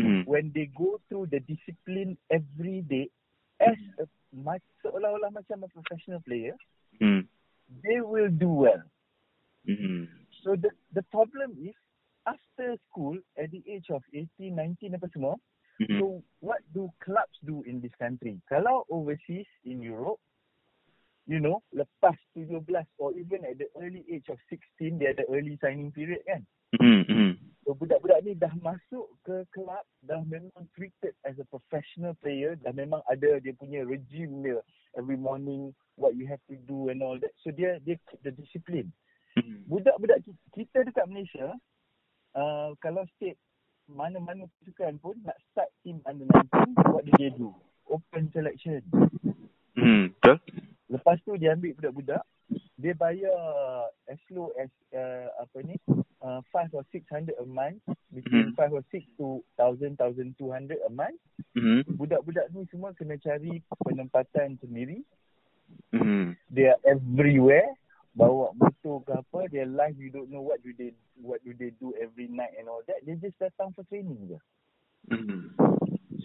Hmm. 0.00 0.24
when 0.24 0.48
they 0.54 0.64
go 0.72 0.96
through 1.08 1.28
the 1.28 1.40
discipline 1.44 2.16
every 2.32 2.80
day 2.88 3.10
as 3.60 3.76
a, 4.00 4.08
ma- 4.32 4.56
seolah-olah 4.90 5.30
macam 5.30 5.62
a 5.62 5.68
professional 5.70 6.18
player 6.26 6.58
Hmm. 6.98 7.24
they 7.86 8.02
will 8.02 8.28
do 8.28 8.50
well. 8.50 8.82
Hmm. 9.64 10.10
So 10.42 10.58
the 10.58 10.74
the 10.92 11.06
problem 11.08 11.54
is 11.56 11.72
after 12.26 12.76
school 12.90 13.16
at 13.38 13.54
the 13.54 13.62
age 13.64 13.88
of 13.88 14.02
18, 14.12 14.52
19 14.52 14.98
apa 14.98 15.08
semua, 15.14 15.38
Hmm. 15.80 15.96
so 15.96 16.04
what 16.44 16.60
do 16.76 16.92
clubs 17.00 17.38
do 17.46 17.64
in 17.64 17.80
this 17.80 17.94
country? 17.96 18.36
Kalau 18.52 18.84
overseas 18.92 19.48
in 19.64 19.80
Europe, 19.80 20.20
you 21.24 21.40
know, 21.40 21.64
lepas 21.72 22.18
17 22.36 22.84
or 23.00 23.16
even 23.16 23.46
at 23.48 23.56
the 23.56 23.70
early 23.80 24.04
age 24.12 24.28
of 24.28 24.36
16, 24.52 25.00
dia 25.00 25.16
ada 25.16 25.24
early 25.32 25.56
signing 25.64 25.88
period 25.88 26.20
kan? 26.28 26.44
Hmm. 26.76 27.06
Hmm. 27.08 27.32
So 27.64 27.72
budak-budak 27.72 28.26
ni 28.28 28.36
dah 28.36 28.52
masuk 28.60 29.08
ke 29.24 29.46
club, 29.56 29.84
dah 30.04 30.20
memang 30.26 30.68
treated 30.76 31.16
as 31.24 31.38
a 31.40 31.46
professional 31.48 32.12
player, 32.18 32.60
dah 32.60 32.74
memang 32.76 33.00
ada 33.08 33.40
dia 33.40 33.56
punya 33.56 33.86
regime 33.86 34.44
dia 34.44 34.60
every 34.94 35.16
morning, 35.16 35.70
what 35.94 36.14
you 36.14 36.26
have 36.26 36.42
to 36.46 36.56
do 36.64 36.88
and 36.88 37.00
all 37.00 37.18
that. 37.18 37.30
So 37.40 37.50
dia 37.50 37.78
dia 37.80 37.98
keep 38.08 38.20
the 38.22 38.32
discipline. 38.32 38.90
Hmm. 39.30 39.62
budak-budak 39.70 40.26
ki- 40.26 40.42
kita 40.50 40.82
dekat 40.82 41.06
Malaysia 41.06 41.54
uh, 42.34 42.74
kalau 42.78 43.06
state 43.14 43.38
mana-mana 43.86 44.50
pasukan 44.58 44.98
pun 44.98 45.14
nak 45.22 45.38
start 45.46 45.70
team 45.82 46.02
under 46.02 46.26
19 46.26 46.74
what 46.90 47.06
do 47.06 47.14
they 47.14 47.30
do 47.30 47.54
open 47.86 48.26
selection 48.30 48.82
Hmm. 49.78 50.10
Betul? 50.18 50.42
lepas 50.90 51.14
tu 51.22 51.38
dia 51.38 51.54
ambil 51.54 51.78
budak-budak 51.78 52.22
dia 52.74 52.90
bayar 52.92 53.38
as 54.10 54.18
low 54.28 54.50
as 54.58 54.66
uh, 54.90 55.30
apa 55.38 55.62
ni 55.62 55.78
uh, 56.22 56.40
five 56.52 56.68
or 56.72 56.84
six 56.92 57.04
hundred 57.10 57.34
a 57.40 57.46
month, 57.46 57.80
between 58.12 58.52
Mhm. 58.52 58.56
five 58.56 58.72
or 58.72 58.84
six 58.90 59.04
to 59.18 59.44
thousand, 59.56 59.96
thousand 59.96 60.36
two 60.38 60.50
hundred 60.50 60.78
a 60.86 60.90
month. 60.90 61.20
Mhm. 61.56 61.84
Budak-budak 61.96 62.52
ni 62.54 62.66
semua 62.70 62.92
kena 62.94 63.16
cari 63.20 63.62
penempatan 63.84 64.60
sendiri. 64.60 65.02
Mhm. 65.92 66.36
They 66.50 66.68
are 66.68 66.80
everywhere. 66.84 67.74
Bawa 68.10 68.50
motor 68.58 69.06
ke 69.06 69.12
apa, 69.14 69.46
their 69.54 69.70
life 69.70 69.94
you 69.94 70.10
don't 70.10 70.28
know 70.34 70.42
what 70.42 70.58
do 70.66 70.74
they 70.74 70.90
what 71.22 71.38
do 71.46 71.54
they 71.54 71.70
do 71.78 71.94
every 71.94 72.26
night 72.26 72.50
and 72.58 72.66
all 72.66 72.82
that. 72.90 72.98
They 73.06 73.14
just 73.22 73.38
datang 73.38 73.70
for 73.74 73.86
training 73.86 74.18
je. 74.26 74.38
Mhm. 75.14 75.54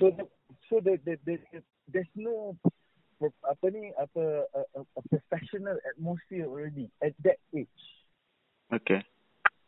So 0.01 0.09
the, 0.11 0.25
so 0.67 0.81
the, 0.81 0.97
the, 1.05 1.15
the, 1.23 1.37
the 1.53 1.61
there's 1.93 2.09
no 2.17 2.57
apa 3.45 3.65
ni 3.71 3.93
apa 3.95 4.49
a, 4.49 4.61
a, 4.75 4.81
a 4.81 5.01
professional 5.07 5.77
atmosphere 5.87 6.49
already 6.49 6.89
at 7.05 7.13
that 7.21 7.37
age. 7.53 7.79
Okay. 8.73 9.05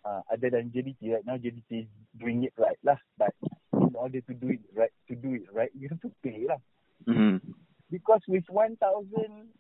Uh, 0.08 0.24
other 0.32 0.48
than 0.48 0.72
JDT 0.72 1.12
right 1.12 1.26
now, 1.28 1.36
JDT 1.36 1.84
is 1.84 1.92
doing 2.16 2.48
it 2.48 2.56
right 2.56 2.80
lah. 2.80 2.96
But 3.20 3.36
in 3.76 3.92
order 3.92 4.24
to 4.24 4.34
do 4.40 4.56
it 4.56 4.64
right, 4.72 4.94
to 5.12 5.20
do 5.20 5.36
it 5.36 5.52
right, 5.52 5.68
you 5.76 5.92
have 5.92 6.00
to 6.00 6.12
pay 6.24 6.48
lah. 6.48 6.64
Mhm. 7.04 7.44
Because 7.92 8.24
with 8.32 8.48
1,000, 8.48 8.80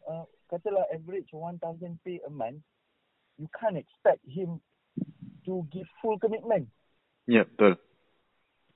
uh, 0.08 0.24
katalah 0.48 0.88
average 0.96 1.27
1,000 1.36 2.00
pay 2.08 2.24
a 2.24 2.32
month, 2.32 2.63
you 3.36 3.51
can't 3.60 3.75
expect 3.75 4.24
him 4.24 4.63
to 5.44 5.68
give 5.68 5.88
full 6.00 6.16
commitment. 6.16 6.72
Ya, 7.27 7.44
betul. 7.44 7.75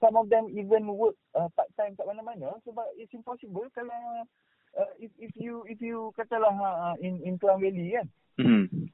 Some 0.04 0.20
of 0.20 0.28
them 0.28 0.52
even 0.52 0.92
work 0.92 1.16
uh, 1.40 1.48
part 1.56 1.72
time 1.80 1.96
kat 1.96 2.04
mana-mana 2.04 2.52
sebab 2.68 2.84
it's 3.00 3.16
impossible 3.16 3.70
kalau 3.72 4.28
uh, 4.76 4.92
if 5.00 5.14
if 5.22 5.32
you 5.40 5.64
if 5.72 5.80
you 5.80 6.12
katalah 6.20 6.52
uh, 6.52 6.96
in 7.00 7.24
in 7.24 7.40
Klang 7.40 7.64
Valley 7.64 7.96
kan, 7.96 8.08
Mhm. 8.44 8.92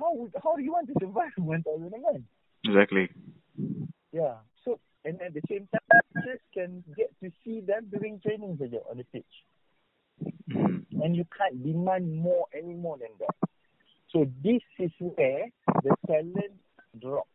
How 0.00 0.16
would, 0.16 0.32
how 0.42 0.56
do 0.56 0.62
you 0.62 0.72
want 0.72 0.88
to 0.88 0.94
survive 0.98 1.30
1,000 1.36 1.92
a 1.92 1.98
month? 1.98 2.24
Exactly. 2.64 3.08
Yeah. 4.12 4.40
So 4.64 4.80
and 5.04 5.20
at 5.20 5.34
the 5.34 5.44
same 5.48 5.68
time, 5.68 6.00
just 6.24 6.42
can 6.52 6.82
get 6.96 7.12
to 7.22 7.30
see 7.44 7.60
them 7.60 7.86
during 7.92 8.20
training 8.20 8.56
saja 8.56 8.80
on 8.90 8.98
the 8.98 9.04
pitch. 9.12 9.34
Mhm. 10.50 10.84
and 11.02 11.16
you 11.16 11.24
can't 11.36 11.62
demand 11.62 12.04
more 12.16 12.46
any 12.52 12.74
more 12.74 12.98
than 12.98 13.08
that. 13.18 13.34
So 14.12 14.26
this 14.42 14.62
is 14.78 14.90
where 14.98 15.48
the 15.82 15.94
talent 16.06 16.58
drop. 16.98 17.26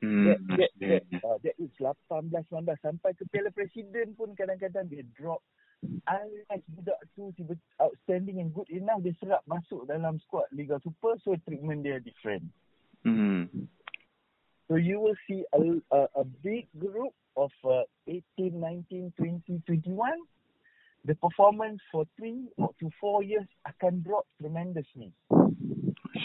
Mhm. 0.00 0.24
That 0.24 0.40
that 0.56 0.70
that, 0.80 1.24
uh, 1.24 1.38
that 1.42 1.56
is 1.58 1.70
18, 1.76 2.30
19 2.30 2.76
sampai 2.80 3.12
ke 3.18 3.26
Piala 3.28 3.50
Presiden 3.52 4.14
pun 4.16 4.32
kadang-kadang 4.32 4.88
dia 4.88 5.04
drop. 5.12 5.42
Unless 5.82 6.62
budak 6.76 7.00
tu 7.16 7.32
tiba 7.40 7.56
outstanding 7.80 8.40
and 8.44 8.52
good 8.52 8.68
enough, 8.68 9.00
dia 9.00 9.16
serap 9.16 9.40
masuk 9.48 9.88
dalam 9.88 10.20
squad 10.20 10.44
Liga 10.52 10.76
Super, 10.84 11.16
so 11.24 11.32
treatment 11.48 11.80
dia 11.86 11.96
different. 12.04 12.44
Mhm. 13.08 13.68
So 14.68 14.76
you 14.76 15.00
will 15.00 15.16
see 15.26 15.42
a, 15.50 15.60
a, 15.90 16.00
a 16.22 16.24
big 16.44 16.70
group 16.78 17.10
of 17.34 17.50
uh, 17.66 17.82
18, 18.06 18.54
19, 18.54 19.12
20, 19.18 19.62
21. 19.66 20.14
The 21.04 21.16
performance 21.16 21.80
for 21.90 22.04
three 22.14 22.46
or 22.60 22.70
to 22.78 22.86
four 23.00 23.24
years 23.24 23.48
akan 23.66 24.04
drop 24.04 24.28
tremendously. 24.38 25.10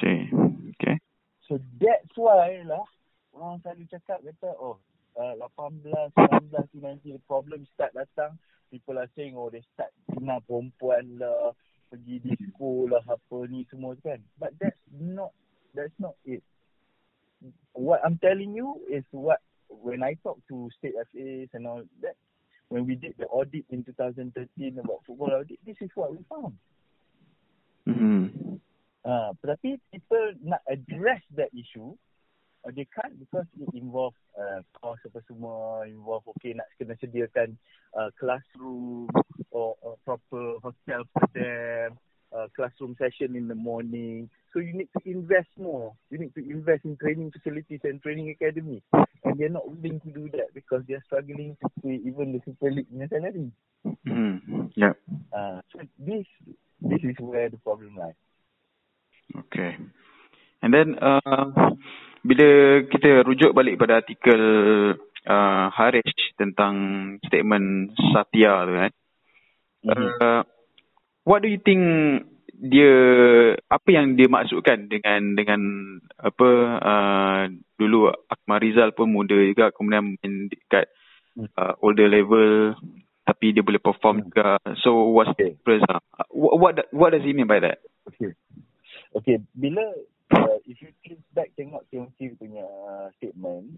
See. 0.04 0.30
Okay. 0.76 1.00
So 1.48 1.58
that's 1.80 2.12
why 2.20 2.60
lah 2.68 2.84
orang 3.32 3.64
selalu 3.64 3.88
cakap 3.88 4.20
kata 4.20 4.52
oh 4.60 4.84
uh, 5.16 5.34
18, 5.36 5.82
19 5.84 6.70
to 6.72 6.80
20 6.80 7.12
the 7.12 7.22
problem 7.28 7.68
start 7.74 7.92
datang. 7.96 8.38
People 8.72 9.00
are 9.00 9.10
saying 9.16 9.36
oh 9.38 9.50
they 9.50 9.64
start 9.74 9.92
kenal 10.12 10.44
perempuan 10.44 11.20
lah, 11.20 11.56
pergi 11.88 12.20
disco 12.20 12.90
lah 12.90 13.04
apa 13.08 13.38
ni 13.48 13.64
semua 13.72 13.96
kan. 14.04 14.20
But 14.36 14.58
that's 14.60 14.80
not 14.92 15.32
that's 15.72 15.96
not 16.00 16.20
it. 16.28 16.44
What 17.76 18.02
I'm 18.04 18.18
telling 18.20 18.56
you 18.56 18.82
is 18.90 19.06
what 19.12 19.40
when 19.70 20.04
I 20.04 20.20
talk 20.24 20.40
to 20.50 20.68
state 20.80 20.98
FAs 21.12 21.50
and 21.54 21.68
all 21.68 21.84
that 22.02 22.16
when 22.70 22.86
we 22.86 22.96
did 22.96 23.14
the 23.20 23.30
audit 23.30 23.66
in 23.70 23.84
2013 23.84 24.34
about 24.80 25.06
football 25.06 25.32
audit, 25.32 25.60
this 25.66 25.78
is 25.82 25.92
what 25.94 26.12
we 26.12 26.20
found. 26.28 26.58
Mhm. 27.86 28.60
Uh, 29.06 29.38
tetapi 29.38 29.78
people 29.94 30.34
nak 30.42 30.66
address 30.66 31.22
that 31.38 31.54
issue, 31.54 31.94
uh, 32.66 32.72
they 32.76 32.88
can't 32.94 33.20
because 33.20 33.46
it 33.62 33.70
involve 33.74 34.14
uh, 34.34 34.62
cost 34.82 35.06
apa 35.06 35.22
semua, 35.30 35.86
involve 35.86 36.26
okay 36.34 36.58
nak 36.58 36.66
kena 36.82 36.98
sediakan 36.98 37.54
uh, 37.94 38.10
classroom 38.18 39.08
or, 39.54 39.78
or 39.86 39.96
proper 40.04 40.58
hotel 40.66 41.06
for 41.14 41.26
them, 41.38 41.94
uh, 42.34 42.50
classroom 42.58 42.98
session 42.98 43.38
in 43.38 43.48
the 43.48 43.56
morning. 43.56 44.30
So 44.54 44.60
you 44.60 44.74
need 44.74 44.90
to 44.98 45.02
invest 45.06 45.52
more. 45.60 45.94
You 46.10 46.18
need 46.18 46.34
to 46.36 46.42
invest 46.42 46.86
in 46.86 46.98
training 46.98 47.32
facilities 47.32 47.84
and 47.84 48.02
training 48.02 48.32
academy. 48.32 48.82
And 49.24 49.38
they're 49.38 49.50
not 49.52 49.68
willing 49.68 50.00
to 50.02 50.10
do 50.10 50.30
that 50.32 50.54
because 50.54 50.82
they're 50.88 51.04
struggling 51.06 51.58
to 51.62 51.68
pay 51.84 52.00
even 52.02 52.34
the 52.34 52.42
Super 52.46 52.72
League 52.72 52.88
punya 52.90 53.12
salary. 53.12 53.52
Mhm. 54.08 54.72
Ya. 54.80 54.96
Uh, 55.36 55.60
so 55.70 55.84
this 56.00 56.26
this 56.82 57.04
is 57.04 57.20
where 57.20 57.52
the 57.52 57.60
problem 57.62 58.00
lies. 58.00 58.18
Okay. 59.36 59.76
And 60.64 60.72
then 60.74 60.96
uh, 61.04 61.52
bila 62.26 62.48
kita 62.90 63.22
rujuk 63.22 63.54
balik 63.54 63.78
pada 63.78 64.02
artikel 64.02 64.42
uh, 65.30 65.66
Harish 65.70 66.34
tentang 66.42 66.76
statement 67.22 67.94
Satya 68.10 68.66
tu 68.66 68.74
kan. 68.74 68.92
Mhm. 69.86 70.10
Uh, 70.18 70.42
what 71.22 71.46
do 71.46 71.48
you 71.54 71.62
think 71.62 71.82
dia 72.56 72.96
apa 73.68 73.90
yang 73.92 74.16
dia 74.18 74.26
maksudkan 74.32 74.90
dengan 74.90 75.38
dengan 75.38 75.62
apa 76.18 76.50
uh, 76.82 77.42
dulu 77.78 78.10
Akmal 78.32 78.64
Rizal 78.64 78.96
pun 78.98 79.12
muda 79.12 79.36
juga 79.36 79.70
kemudian 79.76 80.18
main 80.18 80.48
dekat 80.50 80.90
uh, 81.60 81.78
older 81.84 82.10
level 82.10 82.74
tapi 83.26 83.54
dia 83.54 83.66
boleh 83.66 83.82
perform 83.82 84.22
Hmm. 84.22 84.26
juga. 84.30 84.50
So 84.86 85.14
what's 85.14 85.34
the 85.38 85.50
Okay. 85.50 85.50
difference? 85.58 85.86
Uh? 85.90 86.02
What, 86.30 86.54
what 86.58 86.74
what 86.94 87.10
does 87.14 87.26
he 87.26 87.34
mean 87.34 87.50
by 87.50 87.62
that? 87.62 87.82
Okay. 88.10 88.34
Okay, 89.16 89.38
bila 89.56 89.82
uh, 90.34 90.58
if 90.66 90.82
you 90.82 90.90
think 91.04 91.22
back 91.34 91.52
tengok 91.60 91.86
Tiong 91.94 92.10
Kim 92.18 92.38
punya 92.40 92.66
uh, 92.66 93.08
statement, 93.20 93.78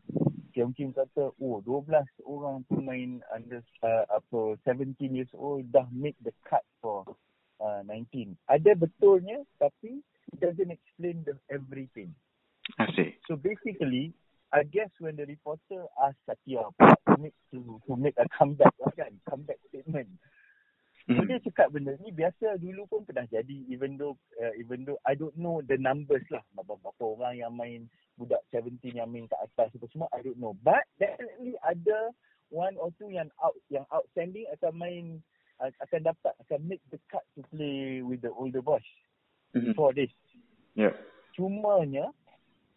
Tiong 0.55 0.71
Kim 0.75 0.95
kata, 0.95 1.35
oh 1.37 1.59
12 1.65 1.89
orang 2.23 2.63
pemain 2.71 3.19
under 3.33 3.59
uh, 3.83 4.05
apa 4.09 4.55
17 4.63 4.95
years 5.11 5.31
old 5.35 5.67
dah 5.73 5.85
make 5.91 6.15
the 6.23 6.33
cut 6.47 6.63
for 6.79 7.03
uh, 7.59 7.81
19. 7.85 8.37
Ada 8.47 8.77
betulnya 8.77 9.43
tapi 9.59 9.99
it 10.33 10.39
doesn't 10.39 10.71
explain 10.71 11.23
the 11.27 11.35
everything. 11.51 12.11
I 12.79 12.87
see. 12.95 13.15
So 13.27 13.39
basically, 13.39 14.11
I 14.51 14.63
guess 14.63 14.91
when 14.99 15.15
the 15.15 15.25
reporter 15.25 15.87
asked 16.03 16.19
Satya 16.27 16.67
to 16.79 17.15
make 17.19 17.35
to, 17.51 17.79
to 17.87 17.95
make 17.95 18.15
a 18.19 18.27
comeback 18.35 18.75
lah 18.81 18.91
kan, 18.95 19.11
comeback 19.27 19.59
statement. 19.71 20.07
So 21.07 21.23
Mhm. 21.23 21.27
dia 21.31 21.39
cakap 21.39 21.71
benda 21.71 21.95
ni 22.03 22.11
biasa 22.11 22.59
dulu 22.59 22.83
pun 22.91 23.07
pernah 23.07 23.23
jadi 23.31 23.63
even 23.71 23.95
though 23.95 24.19
uh, 24.43 24.51
even 24.59 24.83
though 24.83 24.99
I 25.07 25.15
don't 25.15 25.39
know 25.39 25.63
the 25.63 25.79
numbers 25.79 26.27
lah 26.27 26.43
berapa, 26.51 26.91
orang 26.99 27.39
yang 27.39 27.55
main 27.55 27.87
budak 28.19 28.43
17 28.51 28.91
yang 28.91 29.07
main 29.07 29.23
kat 29.31 29.39
atas 29.39 29.71
apa 29.71 29.87
semua 29.87 30.11
I 30.11 30.19
don't 30.19 30.35
know 30.35 30.51
but 30.67 30.83
definitely 30.99 31.55
ada 31.63 32.11
one 32.51 32.75
or 32.75 32.91
two 32.99 33.07
yang 33.07 33.31
out 33.39 33.55
yang 33.71 33.87
outstanding 33.87 34.51
akan 34.51 34.73
main 34.75 35.05
uh, 35.63 35.71
akan 35.87 36.11
dapat 36.11 36.33
akan 36.43 36.59
make 36.67 36.83
the 36.91 36.99
cut 37.07 37.23
to 37.39 37.43
play 37.55 38.03
with 38.03 38.19
the 38.19 38.31
older 38.35 38.59
boys 38.59 38.83
Mhm. 39.55 39.79
for 39.79 39.95
this 39.95 40.11
Yeah. 40.75 40.91
cumanya 41.39 42.11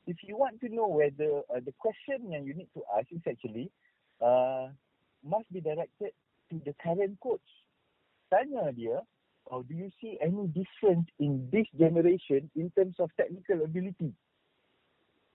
if 0.07 0.23
you 0.23 0.39
want 0.39 0.63
to 0.63 0.71
know 0.71 0.87
whether 0.87 1.43
uh, 1.51 1.59
the 1.67 1.75
question 1.83 2.31
yang 2.31 2.47
you 2.47 2.55
need 2.55 2.71
to 2.79 2.87
ask 2.95 3.11
is 3.11 3.27
actually 3.27 3.75
uh, 4.23 4.71
must 5.27 5.51
be 5.51 5.59
directed 5.59 6.15
to 6.51 6.63
the 6.63 6.75
current 6.83 7.19
coach. 7.19 7.43
Tanya 8.31 8.71
dia, 8.73 9.03
oh, 9.51 9.63
do 9.67 9.75
you 9.75 9.91
see 9.99 10.17
any 10.23 10.47
difference 10.55 11.11
in 11.19 11.51
this 11.51 11.67
generation 11.75 12.47
in 12.55 12.71
terms 12.79 12.97
of 13.03 13.11
technical 13.19 13.67
ability 13.67 14.15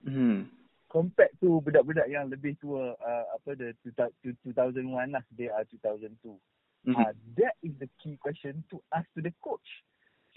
Mhm. 0.06 0.48
compared 0.88 1.34
to 1.42 1.60
budak-budak 1.66 2.06
yang 2.06 2.30
lebih 2.30 2.54
tua 2.62 2.94
uh, 2.94 3.24
apa 3.34 3.58
the 3.58 3.74
2001 4.44 5.12
lah 5.12 5.24
they 5.34 5.50
are 5.50 5.66
2002. 5.68 6.38
Mhm. 6.86 6.94
Uh, 6.94 7.12
that 7.34 7.58
is 7.66 7.74
the 7.82 7.90
key 7.98 8.14
question 8.22 8.62
to 8.70 8.78
ask 8.94 9.04
to 9.12 9.20
the 9.20 9.34
coach. 9.42 9.66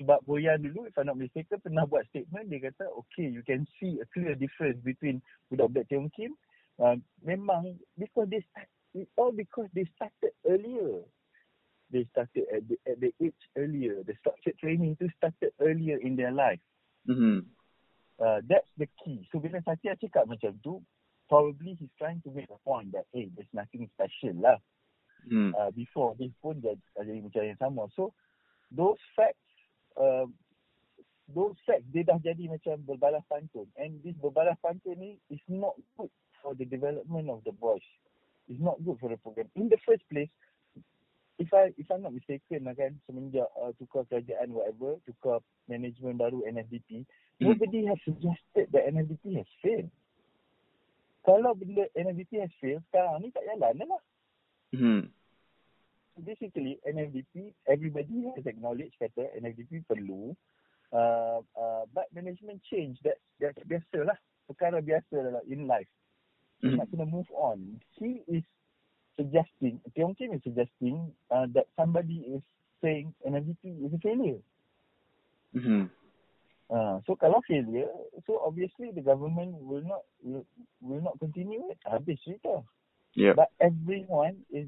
Sebab 0.01 0.23
Boyan 0.25 0.63
dulu, 0.63 0.87
if 0.87 0.95
I'm 0.95 1.11
not 1.11 1.19
mistaken, 1.19 1.59
pernah 1.59 1.83
buat 1.83 2.07
statement, 2.07 2.47
dia 2.47 2.71
kata, 2.71 2.87
okay, 3.03 3.27
you 3.27 3.43
can 3.43 3.67
see 3.77 3.99
a 3.99 4.07
clear 4.15 4.31
difference 4.33 4.79
between 4.81 5.19
budak-budak 5.51 5.91
Tiong 5.91 6.09
Kim. 6.15 6.33
Uh, 6.79 6.95
memang, 7.21 7.75
because 7.99 8.31
they 8.31 8.39
start, 8.47 8.71
all 9.19 9.35
because 9.35 9.67
they 9.75 9.83
started 9.99 10.31
earlier. 10.47 11.03
They 11.89 12.05
started 12.13 12.45
at 12.53 12.69
the, 12.69 12.77
at 12.85 12.97
the 13.01 13.11
age 13.17 13.43
earlier. 13.57 14.03
The 14.05 14.13
structured 14.21 14.57
training 14.61 14.97
tu 14.97 15.09
started 15.17 15.53
earlier 15.59 15.97
in 15.97 16.15
their 16.15 16.31
life. 16.31 16.61
Mhm. 17.09 17.45
Uh, 18.19 18.41
that's 18.45 18.69
the 18.77 18.87
key. 19.01 19.25
So 19.31 19.39
bila 19.39 19.63
Satya 19.63 19.95
cakap 19.97 20.27
macam 20.27 20.59
tu, 20.61 20.83
probably 21.31 21.73
he's 21.79 21.93
trying 21.97 22.21
to 22.27 22.29
make 22.35 22.51
a 22.51 22.59
point 22.61 22.91
that, 22.91 23.07
hey, 23.15 23.31
there's 23.33 23.49
nothing 23.53 23.89
special 23.95 24.35
lah. 24.37 24.59
Mhm. 25.27 25.51
uh, 25.51 25.71
before 25.75 26.15
this 26.15 26.31
pun 26.39 26.61
jadi, 26.63 26.79
jadi 26.95 27.19
macam 27.19 27.41
yang 27.43 27.59
sama. 27.59 27.83
So 27.95 28.15
those 28.71 28.99
facts 29.15 29.51
uh, 29.99 30.25
those 31.35 31.59
facts 31.67 31.85
dia 31.91 32.07
dah 32.07 32.17
jadi 32.23 32.49
macam 32.49 32.81
berbalas 32.87 33.21
pantun 33.27 33.67
and 33.77 33.99
this 34.01 34.15
berbalas 34.17 34.57
pantun 34.63 34.95
ni 34.97 35.11
is 35.29 35.43
not 35.51 35.75
good 35.99 36.09
for 36.39 36.55
the 36.55 36.65
development 36.65 37.27
of 37.29 37.43
the 37.43 37.51
boys. 37.51 37.83
It's 38.49 38.63
not 38.63 38.81
good 38.81 38.97
for 38.97 39.13
the 39.13 39.19
program. 39.21 39.51
In 39.53 39.69
the 39.69 39.77
first 39.85 40.01
place, 40.09 40.31
if 41.39 41.49
I 41.55 41.71
if 41.79 41.87
I'm 41.87 42.03
not 42.03 42.13
mistaken 42.13 42.67
lah 42.67 42.75
kan 42.75 42.99
semenjak 43.07 43.47
uh, 43.55 43.71
tukar 43.79 44.03
kerajaan 44.11 44.51
whatever, 44.51 44.99
tukar 45.07 45.39
management 45.65 46.19
baru 46.19 46.43
NFDP, 46.45 47.07
Hmm. 47.39 47.55
nobody 47.55 47.87
has 47.87 47.95
suggested 48.03 48.67
that 48.75 48.83
NFDP 48.91 49.39
has 49.39 49.47
failed. 49.63 49.87
Kalau 51.23 51.55
benda 51.55 51.87
NFDP 51.95 52.43
has 52.43 52.51
failed, 52.59 52.83
sekarang 52.91 53.23
ni 53.23 53.31
tak 53.31 53.47
jalan 53.47 53.87
lah. 53.87 54.03
Hmm. 54.75 55.07
basically 56.19 56.75
NFDP 56.83 57.55
everybody 57.63 58.27
has 58.35 58.43
acknowledged 58.43 58.91
kata 58.99 59.31
NFDP 59.39 59.87
perlu 59.87 60.35
uh, 60.91 61.39
uh, 61.55 61.83
but 61.95 62.11
management 62.11 62.59
change 62.67 62.99
that 63.07 63.23
that's 63.39 63.55
biasa 63.63 64.03
lah 64.03 64.19
perkara 64.45 64.83
biasa 64.83 65.39
lah 65.39 65.43
in 65.47 65.63
life 65.63 65.87
Hmm. 66.59 66.75
nak 66.75 66.91
kena 66.91 67.07
move 67.07 67.31
on 67.31 67.79
he 67.95 68.19
is 68.27 68.43
suggesting 69.19 69.83
Tiong 69.91 70.15
Kim 70.15 70.31
is 70.31 70.39
suggesting 70.47 71.11
uh, 71.27 71.51
that 71.51 71.67
somebody 71.75 72.23
is 72.31 72.39
saying 72.79 73.11
NFDP 73.27 73.83
is 73.83 73.91
a 73.91 73.99
failure 73.99 74.39
Hmm. 75.49 75.89
uh, 76.69 77.01
so 77.03 77.17
kalau 77.17 77.41
failure 77.43 77.89
so 78.29 78.37
obviously 78.45 78.93
the 78.93 79.01
government 79.01 79.57
will 79.59 79.81
not 79.81 80.05
will, 80.21 80.45
will 80.79 81.01
not 81.03 81.17
continue 81.19 81.67
it 81.67 81.81
habis 81.83 82.21
cerita 82.21 82.63
Yeah. 83.15 83.33
But 83.33 83.49
everyone 83.59 84.45
is 84.53 84.67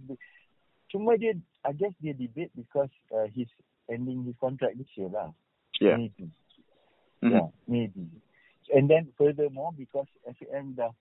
cuma 0.89 1.17
dia 1.17 1.37
I 1.63 1.71
guess 1.77 1.93
dia 2.01 2.17
debate 2.17 2.51
because 2.57 2.91
uh, 3.13 3.29
he's 3.29 3.49
ending 3.85 4.25
his 4.25 4.35
contract 4.41 4.77
this 4.81 4.89
year 4.97 5.13
lah. 5.13 5.29
Yeah. 5.77 5.97
Maybe. 5.97 6.25
Hmm. 7.21 7.31
Yeah, 7.31 7.47
maybe. 7.69 8.09
And 8.73 8.89
then 8.89 9.13
furthermore 9.17 9.71
because 9.77 10.09
FAM 10.25 10.73
dah 10.73 10.91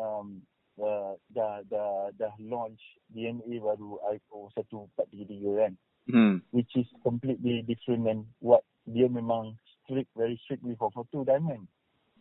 um 0.00 0.40
uh, 0.80 1.16
dah 1.32 1.62
dah 1.68 2.12
dah 2.16 2.34
launch 2.40 2.80
DNA 3.12 3.60
baru 3.60 4.00
IPO 4.12 4.52
1433 4.54 5.60
kan 5.60 5.74
Hmm. 6.06 6.38
which 6.54 6.70
is 6.76 6.86
completely 7.02 7.66
different 7.66 8.06
than 8.06 8.30
what 8.38 8.62
dia 8.86 9.10
memang 9.10 9.58
strict 9.82 10.06
very 10.14 10.38
strictly 10.46 10.78
for 10.78 10.90
two 11.10 11.26
diamond. 11.26 11.66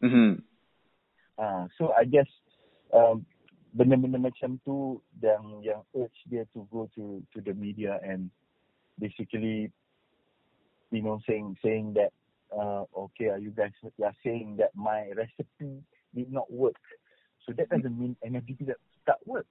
Hmm. 0.01 0.41
Ah, 1.37 1.69
so 1.77 1.93
I 1.93 2.09
guess 2.09 2.25
um, 2.89 3.25
benda-benda 3.77 4.17
macam 4.17 4.57
tu 4.65 4.97
yang 5.21 5.61
yang 5.61 5.81
urge 5.93 6.17
dia 6.25 6.49
to 6.57 6.65
go 6.73 6.89
to 6.97 7.21
to 7.29 7.37
the 7.45 7.53
media 7.53 8.01
and 8.01 8.33
basically 8.97 9.69
you 10.89 11.03
know 11.05 11.21
saying 11.29 11.53
saying 11.61 11.93
that 11.93 12.09
uh, 12.57 12.89
okay 12.89 13.29
are 13.29 13.41
you 13.41 13.53
guys 13.53 13.75
are 14.01 14.17
saying 14.25 14.57
that 14.57 14.73
my 14.73 15.13
recipe 15.13 15.85
did 16.17 16.33
not 16.33 16.49
work. 16.49 16.81
So 17.45 17.53
that 17.53 17.69
doesn't 17.69 17.93
mean 17.93 18.17
NFDP 18.25 18.73
tak, 18.73 18.81
tak 19.05 19.19
work. 19.29 19.45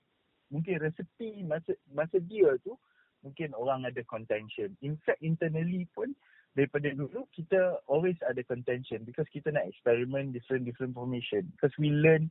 Mungkin 0.50 0.82
resipi 0.82 1.46
masa 1.46 1.78
masa 1.94 2.18
dia 2.18 2.58
tu 2.66 2.74
mungkin 3.22 3.54
orang 3.56 3.86
ada 3.86 4.02
contention. 4.04 4.74
In 4.82 4.98
fact 5.06 5.22
internally 5.22 5.86
pun 5.94 6.12
daripada 6.58 6.90
dulu 6.90 7.26
kita 7.34 7.78
always 7.86 8.18
ada 8.26 8.42
contention 8.46 9.02
because 9.06 9.26
kita 9.30 9.50
nak 9.50 9.66
experiment 9.66 10.34
different 10.34 10.66
different 10.66 10.94
formation 10.94 11.46
because 11.54 11.74
we 11.78 11.90
learn 11.90 12.30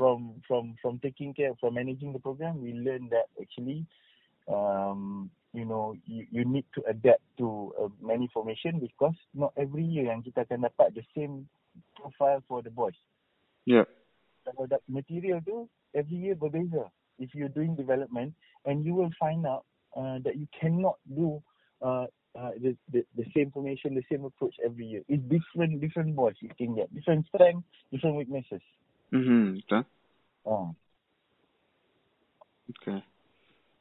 from 0.00 0.40
from 0.48 0.72
from 0.80 0.96
taking 1.04 1.36
care 1.36 1.52
from 1.60 1.76
managing 1.76 2.16
the 2.16 2.22
program 2.24 2.56
we 2.56 2.72
learn 2.72 3.04
that 3.12 3.28
actually 3.36 3.84
um 4.48 5.28
you 5.52 5.68
know 5.68 5.92
you, 6.08 6.24
you 6.32 6.40
need 6.48 6.64
to 6.72 6.80
adapt 6.88 7.20
to 7.36 7.68
uh, 7.76 7.92
many 8.00 8.32
formation 8.32 8.80
because 8.80 9.12
not 9.36 9.52
every 9.60 9.84
year 9.84 10.08
yang 10.08 10.24
kita 10.24 10.48
akan 10.48 10.64
dapat 10.64 10.96
the 10.96 11.04
same 11.12 11.44
profile 12.00 12.40
for 12.48 12.64
the 12.64 12.72
boys 12.72 12.96
Yeah. 13.68 13.84
Kalau 14.54 14.68
material 14.88 15.38
tu 15.44 15.68
every 15.92 16.16
year 16.16 16.36
berbeza 16.36 16.88
if 17.18 17.34
you're 17.34 17.52
doing 17.52 17.74
development 17.74 18.32
and 18.64 18.86
you 18.86 18.94
will 18.94 19.12
find 19.18 19.44
out 19.44 19.66
uh, 19.98 20.16
that 20.22 20.36
you 20.38 20.46
cannot 20.54 20.96
do 21.08 21.42
uh, 21.82 22.06
uh, 22.38 22.52
the, 22.60 22.76
the 22.92 23.02
the 23.18 23.26
same 23.34 23.50
formation 23.50 23.96
the 23.96 24.06
same 24.06 24.22
approach 24.24 24.54
every 24.64 24.86
year 24.86 25.02
it's 25.08 25.24
different 25.26 25.80
different 25.80 26.14
boys 26.14 26.36
you 26.40 26.52
can 26.54 26.74
get 26.76 26.86
different 26.94 27.26
strength 27.28 27.64
different 27.90 28.16
weaknesses 28.16 28.62
Hmm. 29.08 29.56
Betul. 29.64 29.82
uh. 30.44 30.68
Okay. 32.68 33.00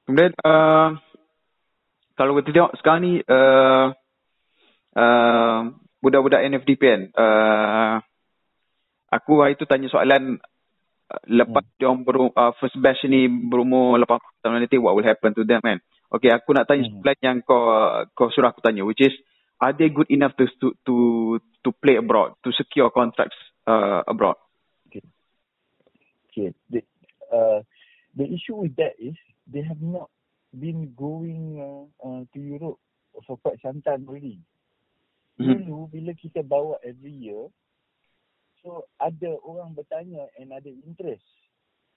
Kemudian 0.07 0.31
uh, 0.39 0.95
kalau 2.15 2.39
kita 2.39 2.55
tengok 2.55 2.73
sekarang 2.79 3.01
ni 3.03 3.13
uh, 3.27 3.91
uh, 4.95 5.59
budak-budak 5.99 6.47
NFDP 6.47 6.81
kan 6.87 7.01
uh, 7.11 7.95
aku 9.11 9.43
hari 9.43 9.59
tu 9.59 9.67
tanya 9.67 9.91
soalan 9.91 10.39
lepas 11.27 11.63
hmm. 11.63 11.75
dia 11.79 11.87
orang 11.87 12.31
uh, 12.35 12.51
first 12.59 12.75
batch 12.83 13.07
ni 13.07 13.31
berumur 13.31 13.95
8 13.95 14.43
tahun 14.43 14.59
nanti 14.59 14.75
what 14.75 14.95
will 14.95 15.07
happen 15.07 15.31
to 15.31 15.47
them 15.47 15.63
kan. 15.63 15.79
Okay 16.11 16.31
aku 16.31 16.51
nak 16.55 16.67
tanya 16.67 16.87
Hmm. 16.87 16.99
soalan 16.99 17.17
yang 17.23 17.37
kau 17.43 17.63
kau 18.15 18.27
suruh 18.31 18.51
aku 18.51 18.59
tanya 18.63 18.83
which 18.83 18.99
is 19.03 19.15
are 19.63 19.73
they 19.73 19.87
good 19.87 20.07
enough 20.11 20.35
to 20.35 20.47
to 20.59 20.75
to, 20.83 20.95
to 21.63 21.69
play 21.79 21.95
abroad 21.95 22.35
to 22.43 22.51
secure 22.55 22.91
contracts 22.91 23.39
uh, 23.67 24.03
abroad? 24.07 24.35
Okay. 26.37 26.53
The, 26.69 26.85
uh, 27.33 27.65
the 28.13 28.25
issue 28.29 28.61
with 28.61 28.77
that 28.77 28.93
is 29.01 29.17
they 29.49 29.65
have 29.65 29.81
not 29.81 30.13
been 30.53 30.93
going 30.93 31.57
uh, 31.57 31.89
uh, 32.05 32.21
to 32.29 32.39
Europe 32.39 32.77
for 33.25 33.37
quite 33.41 33.57
some 33.65 33.81
time 33.81 34.05
already. 34.05 34.37
Hmm. 35.41 35.65
Dulu 35.65 35.89
bila 35.89 36.13
kita 36.13 36.45
bawa 36.45 36.77
every 36.85 37.13
year, 37.13 37.49
so 38.67 38.83
ada 38.99 39.39
orang 39.47 39.71
bertanya 39.71 40.27
and 40.35 40.51
ada 40.51 40.67
interest. 40.67 41.23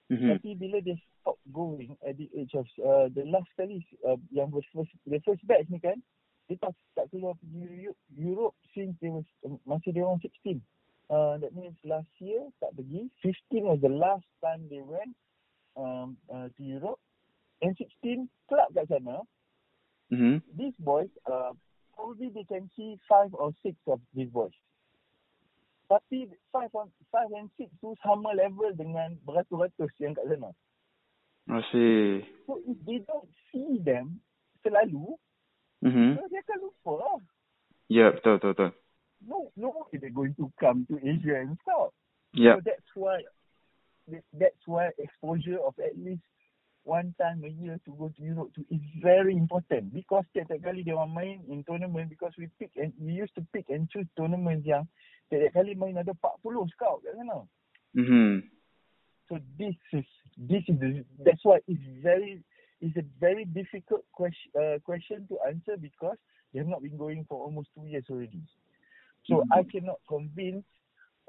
Hmm. 0.07 0.31
Tapi 0.31 0.55
bila 0.55 0.79
dia 0.79 0.95
stop 1.19 1.35
going 1.51 1.99
at 2.07 2.15
the 2.15 2.31
age 2.31 2.55
of 2.55 2.63
uh, 2.79 3.11
the 3.11 3.27
last 3.27 3.51
kali 3.59 3.83
uh, 4.07 4.15
yang 4.31 4.47
first 4.71 4.95
the 5.03 5.19
first 5.27 5.43
batch 5.43 5.67
ni 5.67 5.83
kan, 5.83 5.99
dia 6.47 6.55
tak 6.63 6.71
tak 6.95 7.11
keluar 7.11 7.35
pergi 7.43 7.91
Europe, 7.91 7.99
Europe 8.15 8.55
since 8.71 8.95
they 9.03 9.11
was 9.11 9.27
uh, 9.43 9.55
masih 9.67 9.91
dia 9.91 10.07
orang 10.07 10.23
16. 10.23 10.63
Uh, 11.11 11.35
that 11.43 11.51
means 11.51 11.75
last 11.83 12.11
year 12.23 12.47
tak 12.63 12.71
pergi. 12.79 13.11
15 13.19 13.67
was 13.67 13.79
the 13.83 13.91
last 13.91 14.27
time 14.39 14.63
they 14.71 14.79
went 14.79 15.11
um, 15.75 16.15
uh, 16.31 16.47
to 16.55 16.63
Europe. 16.63 16.99
And 17.59 17.75
16 17.75 18.31
club 18.47 18.71
kat 18.73 18.87
sana, 18.87 19.21
Hmm. 20.11 20.43
these 20.59 20.75
boys, 20.75 21.07
uh, 21.23 21.55
probably 21.95 22.29
they 22.35 22.43
can 22.43 22.69
see 22.75 22.99
five 23.07 23.31
or 23.31 23.55
six 23.63 23.79
of 23.87 24.03
these 24.13 24.27
boys. 24.27 24.51
Tapi 25.91 26.31
five, 26.55 26.71
on, 26.71 26.87
five 27.11 27.27
and 27.35 27.51
six 27.59 27.67
tu 27.83 27.91
sama 27.99 28.31
level 28.31 28.71
dengan 28.71 29.19
beratus-ratus 29.27 29.91
yang 29.99 30.15
kat 30.15 30.23
sana. 30.31 30.55
I 31.51 31.59
see. 31.67 32.23
So 32.47 32.63
if 32.63 32.79
they 32.87 33.03
don't 33.03 33.27
see 33.51 33.83
them 33.83 34.23
selalu, 34.63 35.19
Hmm. 35.81 36.13
so 36.13 36.29
dia 36.29 36.45
akan 36.45 36.57
lupa 36.61 36.91
lah. 37.01 37.17
Ya, 37.89 38.05
yeah, 38.05 38.09
betul 38.13 38.37
betul 38.37 38.51
betul. 38.53 38.71
No, 39.25 39.37
no 39.57 39.73
way 39.73 39.97
they're 39.97 40.13
going 40.13 40.37
to 40.37 40.53
come 40.61 40.85
to 40.85 40.95
Asia 41.01 41.41
and 41.41 41.57
stop. 41.65 41.89
Ya. 42.37 42.53
So 42.53 42.61
that's 42.61 42.91
why 42.93 43.17
that's 44.37 44.63
why 44.69 44.93
exposure 45.01 45.57
of 45.57 45.73
at 45.81 45.97
least 45.97 46.21
one 46.83 47.13
time 47.21 47.43
a 47.45 47.49
year 47.49 47.79
to 47.85 47.91
go 47.93 48.09
to 48.09 48.21
Europe 48.23 48.49
to 48.55 48.61
is 48.73 48.81
very 49.01 49.37
important 49.37 49.93
because 49.93 50.25
setiap 50.33 50.57
kali 50.65 50.81
dia 50.81 50.97
orang 50.97 51.13
main 51.13 51.37
in 51.45 51.61
tournament 51.63 52.09
because 52.09 52.33
we 52.41 52.49
pick 52.57 52.73
and 52.73 52.89
we 52.97 53.13
used 53.13 53.33
to 53.37 53.45
pick 53.53 53.69
and 53.69 53.85
choose 53.93 54.09
tournaments 54.17 54.65
yang 54.65 54.89
setiap 55.29 55.53
kali 55.53 55.77
main 55.77 55.97
ada 56.01 56.13
40 56.17 56.73
scout 56.73 57.05
kat 57.05 57.13
sana. 57.13 57.45
Hmm. 57.93 58.49
So 59.29 59.37
this 59.61 59.77
is 59.93 60.07
this 60.35 60.65
is 60.65 60.75
the, 60.81 61.05
that's 61.21 61.45
why 61.45 61.61
it's 61.69 61.85
very 62.01 62.41
it's 62.81 62.97
a 62.97 63.05
very 63.21 63.45
difficult 63.45 64.01
question 64.09 64.49
uh, 64.57 64.81
question 64.81 65.29
to 65.29 65.37
answer 65.45 65.77
because 65.77 66.17
they 66.49 66.59
have 66.59 66.71
not 66.71 66.81
been 66.81 66.97
going 66.97 67.29
for 67.29 67.45
almost 67.45 67.69
two 67.77 67.85
years 67.85 68.09
already. 68.09 68.41
So 69.29 69.45
Mhm. 69.45 69.53
I 69.53 69.61
cannot 69.69 70.01
convince 70.09 70.65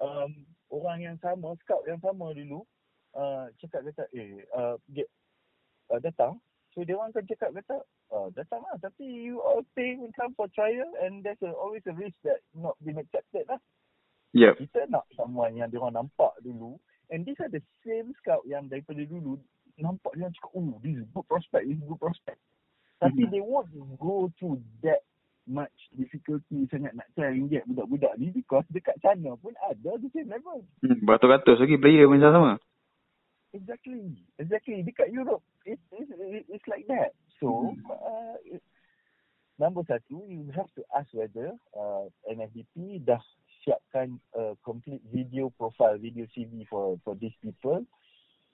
um, 0.00 0.48
orang 0.72 1.04
yang 1.04 1.20
sama, 1.20 1.52
scout 1.60 1.84
yang 1.84 2.00
sama 2.00 2.32
dulu 2.32 2.64
uh, 3.12 3.52
cakap 3.60 3.84
kata 3.92 4.08
eh 4.16 4.40
uh, 4.56 4.80
get 4.90 5.06
uh, 5.92 6.00
datang. 6.00 6.40
So 6.72 6.80
dia 6.88 6.96
orang 6.96 7.12
akan 7.12 7.28
cakap 7.28 7.52
kata 7.52 7.76
uh, 8.16 8.28
datang 8.32 8.64
lah 8.64 8.80
tapi 8.80 9.04
you 9.04 9.44
all 9.44 9.60
pay 9.76 9.92
and 9.92 10.08
come 10.16 10.32
for 10.32 10.48
trial 10.56 10.88
and 11.04 11.20
there's 11.20 11.36
a, 11.44 11.52
always 11.52 11.84
a 11.84 11.92
risk 11.92 12.16
that 12.24 12.40
not 12.56 12.80
been 12.80 12.96
accepted 12.96 13.44
lah 13.44 13.60
Ya. 14.32 14.56
kita 14.56 14.88
nak 14.88 15.04
someone 15.12 15.52
yang 15.52 15.68
dia 15.68 15.76
orang 15.76 16.00
nampak 16.00 16.32
dulu 16.40 16.80
and 17.12 17.28
these 17.28 17.36
are 17.44 17.52
the 17.52 17.60
same 17.84 18.16
scout 18.16 18.40
yang 18.48 18.64
daripada 18.72 19.04
dulu 19.04 19.36
nampak 19.76 20.16
dia 20.16 20.32
cakap 20.32 20.56
oh 20.56 20.80
this 20.80 20.96
is 20.96 21.04
good 21.12 21.28
prospect 21.28 21.68
this 21.68 21.76
is 21.76 21.84
good 21.84 22.00
prospect 22.00 22.40
tapi 22.96 23.28
Mhm. 23.28 23.30
they 23.36 23.44
won't 23.44 23.68
go 24.00 24.32
through 24.40 24.56
that 24.80 25.04
much 25.44 25.74
difficulty 25.92 26.64
sangat 26.72 26.96
nak 26.96 27.04
try 27.12 27.36
and 27.36 27.52
get 27.52 27.68
budak-budak 27.68 28.16
ni 28.16 28.32
because 28.32 28.64
dekat 28.72 28.96
sana 29.04 29.36
pun 29.36 29.52
ada 29.68 30.00
the 30.00 30.08
same 30.16 30.32
level 30.32 30.64
Hmm. 30.80 31.04
Beratus-ratus 31.04 31.60
lagi 31.60 31.76
player 31.76 32.08
pun 32.08 32.16
sama. 32.16 32.56
Exactly. 33.52 34.16
Exactly. 34.38 34.82
Dekat 34.82 35.12
Europe 35.12 35.44
it, 35.64 35.78
it, 35.92 36.08
it, 36.10 36.44
it's 36.48 36.68
like 36.68 36.86
that. 36.88 37.14
So 37.40 37.72
Mhm. 37.72 37.86
uh, 37.90 38.36
it, 38.44 38.62
Nombor 39.60 39.84
satu, 39.86 40.26
you 40.26 40.48
have 40.56 40.66
to 40.74 40.82
ask 40.96 41.06
whether 41.14 41.54
uh, 41.76 42.08
NFDP 42.26 43.04
dah 43.04 43.20
siapkan 43.62 44.18
a 44.34 44.58
complete 44.64 45.04
video 45.12 45.54
profile, 45.54 46.00
video 46.00 46.26
CV 46.34 46.66
for 46.66 46.98
for 47.06 47.14
these 47.14 47.36
people 47.38 47.84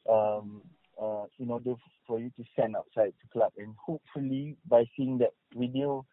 um, 0.05 0.61
uh, 1.01 1.25
in 1.41 1.49
order 1.49 1.79
for 2.05 2.21
you 2.21 2.29
to 2.37 2.45
send 2.53 2.77
outside 2.77 3.15
to 3.23 3.27
club. 3.33 3.55
And 3.57 3.73
hopefully 3.79 4.59
by 4.69 4.85
seeing 4.99 5.17
that 5.23 5.33
video 5.57 6.05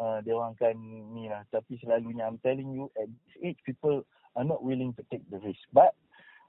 uh, 0.00 0.22
dia 0.24 0.32
orang 0.32 0.56
akan 0.56 0.76
ni 1.12 1.28
lah. 1.28 1.44
Tapi 1.52 1.76
selalunya 1.82 2.24
I'm 2.24 2.40
telling 2.40 2.72
you 2.72 2.88
at 2.96 3.10
this 3.10 3.36
age 3.42 3.60
people 3.68 4.06
are 4.38 4.46
not 4.46 4.64
willing 4.64 4.96
to 4.96 5.02
take 5.12 5.26
the 5.28 5.42
risk. 5.44 5.60
But 5.74 5.92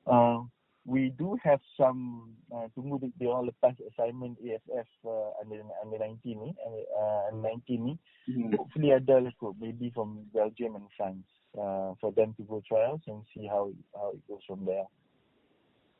uh, 0.07 0.45
we 0.89 1.13
do 1.13 1.37
have 1.45 1.61
some 1.77 2.33
uh, 2.49 2.65
tunggu 2.73 2.97
dia, 2.97 3.13
dia 3.21 3.29
orang 3.29 3.53
lepas 3.53 3.77
assignment 3.93 4.33
AFF 4.41 4.89
uh, 5.05 5.29
under 5.37 5.61
under 5.85 6.01
19 6.01 6.17
ni 6.25 6.49
uh, 6.57 7.21
under 7.29 7.53
19 7.53 7.77
ni 7.77 7.93
mm-hmm. 7.93 8.57
hopefully 8.57 8.89
ada 8.89 9.21
lah 9.21 9.29
kot 9.37 9.53
maybe 9.61 9.93
from 9.93 10.25
Belgium 10.33 10.73
and 10.73 10.89
France 10.97 11.29
uh, 11.53 11.93
for 12.01 12.09
them 12.17 12.33
to 12.41 12.43
go 12.49 12.57
trials 12.65 13.05
and 13.05 13.21
see 13.29 13.45
how 13.45 13.69
how 13.93 14.17
it 14.17 14.21
goes 14.25 14.41
from 14.49 14.65
there. 14.65 14.89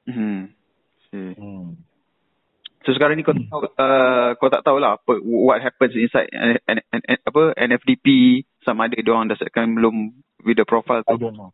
Hmm. 0.09 0.49
Hmm. 1.13 1.77
So 2.85 2.97
sekarang 2.97 3.21
ni 3.21 3.25
kau 3.25 3.37
tahu, 3.37 3.61
uh, 3.77 4.33
kau 4.41 4.49
tak 4.49 4.65
tahu 4.65 4.81
lah 4.81 4.97
apa 4.97 5.21
what 5.21 5.61
happens 5.61 5.93
inside 5.93 6.33
N, 6.33 6.57
N, 6.65 6.81
N, 6.81 7.01
N, 7.05 7.19
apa 7.29 7.53
NFDP 7.53 8.41
sama 8.65 8.89
ada 8.89 8.97
dia 8.97 9.13
orang 9.13 9.29
dah 9.29 9.37
setkan 9.37 9.77
belum 9.77 10.17
with 10.41 10.57
the 10.57 10.65
profile 10.65 11.05
tu. 11.05 11.13
I 11.13 11.21
don't 11.21 11.37
know. 11.37 11.53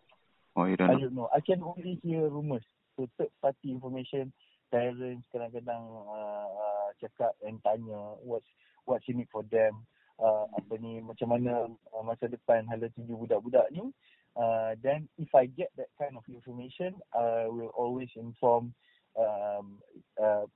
Oh, 0.56 0.64
you 0.72 0.80
don't 0.80 0.88
know. 0.88 0.96
I 0.96 1.04
don't 1.04 1.16
know. 1.16 1.28
I 1.36 1.44
can 1.44 1.60
only 1.60 2.00
hear 2.00 2.32
rumours 2.32 2.64
so 2.96 3.08
third 3.18 3.32
party 3.42 3.72
information 3.72 4.32
parents 4.72 5.28
kadang-kadang 5.30 5.84
uh, 6.10 6.50
uh, 6.50 6.90
cakap 7.00 7.34
and 7.46 7.62
tanya 7.62 8.18
what's 8.24 8.48
what's 8.86 9.06
in 9.08 9.22
it 9.22 9.30
for 9.32 9.46
them? 9.48 9.86
Uh, 10.16 10.48
apa 10.56 10.80
ni 10.80 11.04
macam 11.04 11.28
mana 11.36 11.68
uh, 11.92 12.04
masa 12.04 12.32
depan 12.32 12.64
hala 12.72 12.88
tuju 12.96 13.14
budak-budak 13.20 13.68
ni? 13.72 13.92
Uh, 14.36 14.76
then 14.84 15.08
if 15.16 15.32
I 15.32 15.48
get 15.48 15.72
that 15.80 15.92
kind 15.96 16.16
of 16.20 16.28
information 16.28 16.96
I 17.16 17.48
will 17.48 17.72
always 17.76 18.12
inform 18.20 18.76
um, 19.16 19.80
uh, 20.20 20.48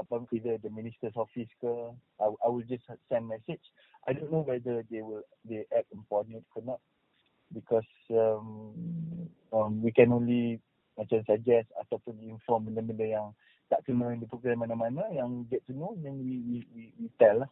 apa 0.00 0.24
either 0.34 0.58
the 0.58 0.72
minister's 0.72 1.14
office 1.14 1.50
ke 1.62 1.72
I, 2.18 2.26
I 2.26 2.48
will 2.48 2.66
just 2.66 2.86
send 3.06 3.28
message. 3.28 3.62
I 4.08 4.14
don't 4.14 4.32
know 4.34 4.42
whether 4.42 4.82
they 4.90 5.02
will 5.02 5.22
they 5.46 5.62
act 5.70 5.94
it 5.94 6.02
or 6.10 6.62
not 6.66 6.80
because 7.54 7.86
um, 8.10 8.74
um, 9.52 9.82
we 9.82 9.92
can 9.92 10.10
only 10.10 10.58
macam 10.98 11.18
suggest 11.24 11.68
ataupun 11.80 12.20
inform 12.20 12.68
benda-benda 12.68 13.06
yang 13.06 13.26
tak 13.72 13.80
kena 13.88 14.12
di 14.16 14.28
program 14.28 14.60
mana-mana 14.60 15.08
yang 15.16 15.48
get 15.48 15.64
to 15.64 15.72
know 15.72 15.96
then 16.04 16.20
we 16.20 16.40
we 16.44 16.56
we, 16.76 16.82
we 17.00 17.06
tell 17.16 17.44
lah. 17.44 17.50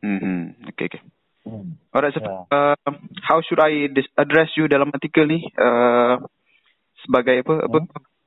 Hmm. 0.00 0.54
Okay 0.74 0.86
okay. 0.88 1.02
Hmm. 1.42 1.74
Alright, 1.90 2.14
so, 2.14 2.20
yeah. 2.20 2.44
uh, 2.52 2.92
how 3.24 3.40
should 3.42 3.58
I 3.58 3.88
address 4.20 4.52
you 4.54 4.68
dalam 4.68 4.92
artikel 4.92 5.24
ni? 5.24 5.40
Uh, 5.56 6.20
sebagai 7.02 7.42
apa? 7.42 7.54
Hmm? 7.64 7.66
apa 7.66 7.78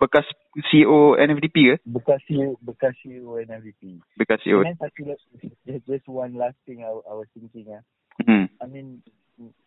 bekas 0.04 0.28
CEO 0.68 1.16
NFDP 1.16 1.58
ke? 1.64 1.76
Bekas 1.88 2.20
CEO, 2.28 2.60
bekas 2.60 2.92
CEO 3.00 3.40
NFDP. 3.40 4.04
Bekas 4.20 4.44
CEO. 4.44 4.66
And 4.66 4.76
then, 4.76 5.16
just, 5.64 5.88
just 5.88 6.06
one 6.12 6.36
last 6.36 6.60
thing 6.68 6.84
I, 6.84 6.92
I 6.92 7.14
was 7.16 7.30
thinking. 7.32 7.72
Ah. 7.72 7.84
Hmm. 8.28 8.52
I 8.60 8.66
mean, 8.68 9.00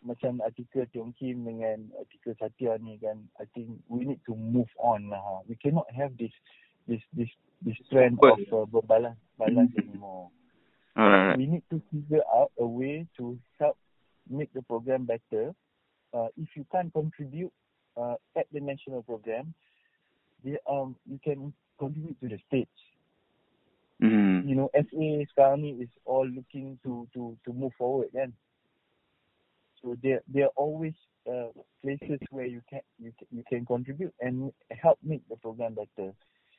macam 0.06 0.38
artikel 0.40 0.86
Tiong 0.94 1.10
Kim 1.18 1.42
dengan 1.42 1.90
artikel 1.98 2.38
Satya 2.38 2.78
ni 2.78 2.94
kan 3.02 3.18
I 3.42 3.44
think 3.50 3.82
we 3.90 4.06
need 4.06 4.22
to 4.30 4.38
move 4.38 4.70
on 4.78 5.10
lah 5.10 5.18
ha. 5.18 5.36
we 5.50 5.58
cannot 5.58 5.90
have 5.90 6.14
this 6.14 6.32
this 6.86 7.02
this 7.10 7.28
this 7.66 7.76
trend 7.90 8.22
of 8.22 8.38
uh, 8.54 8.64
berbalas 8.70 9.18
balas 9.34 9.66
anymore 9.82 10.30
Alright. 10.94 11.36
we 11.36 11.50
need 11.50 11.66
to 11.74 11.82
figure 11.90 12.22
out 12.30 12.54
a 12.62 12.66
way 12.66 13.04
to 13.18 13.34
help 13.58 13.74
make 14.30 14.54
the 14.54 14.62
program 14.62 15.04
better 15.04 15.50
uh, 16.14 16.30
if 16.38 16.48
you 16.54 16.62
can't 16.70 16.94
contribute 16.94 17.52
uh, 17.98 18.14
at 18.38 18.46
the 18.54 18.62
national 18.62 19.02
program 19.02 19.50
the, 20.46 20.56
um 20.70 20.94
you 21.10 21.18
can 21.18 21.50
contribute 21.82 22.14
to 22.22 22.30
the 22.30 22.38
stage 22.46 22.78
mm-hmm. 23.98 24.46
you 24.46 24.54
know 24.54 24.70
SA 24.70 25.06
sekarang 25.34 25.66
ni 25.66 25.70
is 25.82 25.90
all 26.06 26.24
looking 26.30 26.78
to 26.86 27.10
to 27.10 27.34
to 27.42 27.50
move 27.50 27.74
forward 27.74 28.06
kan 28.14 28.30
So 28.30 28.55
there 30.02 30.22
there 30.26 30.46
are 30.46 30.56
always 30.56 30.94
uh, 31.30 31.54
places 31.82 32.18
where 32.30 32.46
you 32.46 32.62
can 32.68 32.80
you 32.98 33.12
you 33.30 33.44
can 33.48 33.64
contribute 33.64 34.14
and 34.20 34.52
help 34.82 34.98
make 35.02 35.22
the 35.28 35.36
program 35.36 35.74
better. 35.74 36.12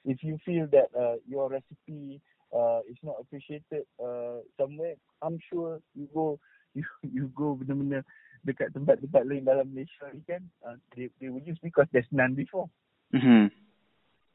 If 0.06 0.24
you 0.24 0.38
feel 0.46 0.68
that 0.72 0.88
uh, 0.98 1.16
your 1.28 1.50
recipe 1.50 2.22
uh, 2.56 2.80
is 2.88 2.98
not 3.04 3.16
appreciated 3.20 3.84
uh, 4.00 4.40
somewhere, 4.60 4.96
I'm 5.22 5.40
sure 5.52 5.82
you 5.96 6.08
go 6.14 6.40
you 6.78 6.84
you 7.04 7.32
go 7.36 7.58
benar-benar 7.58 8.06
dekat 8.46 8.72
tempat-tempat 8.72 9.24
lain 9.26 9.44
dalam 9.44 9.68
Malaysia 9.74 10.08
ni 10.14 10.22
kan, 10.24 10.44
uh, 10.64 10.78
they 10.94 11.10
they 11.20 11.28
will 11.28 11.44
use 11.44 11.58
because 11.60 11.90
there's 11.92 12.08
none 12.14 12.38
before. 12.38 12.70
Mm-hmm. 13.12 13.50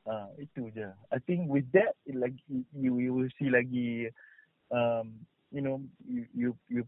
Uh, 0.02 0.28
itu 0.42 0.66
je. 0.74 0.88
I 1.14 1.18
think 1.22 1.46
with 1.46 1.68
that, 1.72 1.94
it 2.04 2.18
lagi 2.18 2.42
you, 2.74 2.98
you 2.98 3.14
will 3.14 3.30
see 3.38 3.46
lagi, 3.46 4.10
um, 4.74 5.22
you 5.54 5.62
know, 5.62 5.78
you 6.02 6.26
you 6.34 6.48
you 6.66 6.82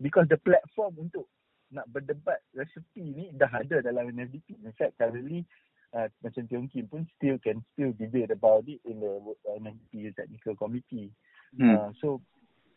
because 0.00 0.28
the 0.28 0.40
platform 0.40 0.96
untuk 1.00 1.26
nak 1.72 1.86
berdebat 1.90 2.38
resepi 2.54 3.10
ni 3.10 3.26
dah 3.34 3.50
ada 3.50 3.82
dalam 3.82 4.06
NFDP. 4.14 4.54
In 4.62 4.72
fact, 4.78 4.98
currently 5.00 5.42
uh, 5.96 6.06
macam 6.22 6.46
Tiong 6.46 6.68
Kim 6.70 6.86
pun 6.86 7.02
still 7.18 7.38
can 7.42 7.62
still 7.74 7.90
debate 7.98 8.30
about 8.30 8.64
it 8.70 8.78
in 8.86 9.02
the 9.02 9.12
uh, 9.18 9.56
NFDP 9.58 10.14
technical 10.14 10.54
committee. 10.54 11.10
Hmm. 11.58 11.74
Uh, 11.74 11.90
so 11.98 12.08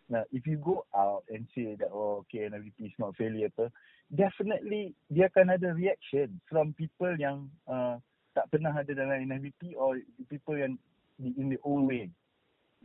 now 0.10 0.26
if 0.34 0.50
you 0.50 0.58
go 0.58 0.86
out 0.98 1.22
and 1.30 1.46
say 1.54 1.78
that 1.78 1.94
oh 1.94 2.26
okay 2.26 2.50
NFDP 2.50 2.90
is 2.90 2.98
not 2.98 3.14
failure 3.14 3.54
apa, 3.54 3.70
definitely 4.10 4.98
dia 5.14 5.30
akan 5.30 5.54
ada 5.54 5.70
reaction 5.78 6.42
from 6.50 6.74
people 6.74 7.14
yang 7.14 7.46
uh, 7.70 8.02
tak 8.34 8.50
pernah 8.50 8.74
ada 8.74 8.90
dalam 8.90 9.22
NFDP 9.30 9.78
or 9.78 10.02
people 10.30 10.58
yang 10.58 10.80
in 11.20 11.52
the 11.52 11.60
old 11.62 11.86
way. 11.86 12.10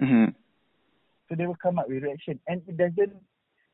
Mm-hmm. 0.03 0.35
So 1.29 1.31
they 1.39 1.47
will 1.47 1.61
come 1.61 1.79
up 1.79 1.89
with 1.89 2.03
reaction 2.03 2.37
and 2.51 2.61
it 2.69 2.77
doesn't 2.77 3.15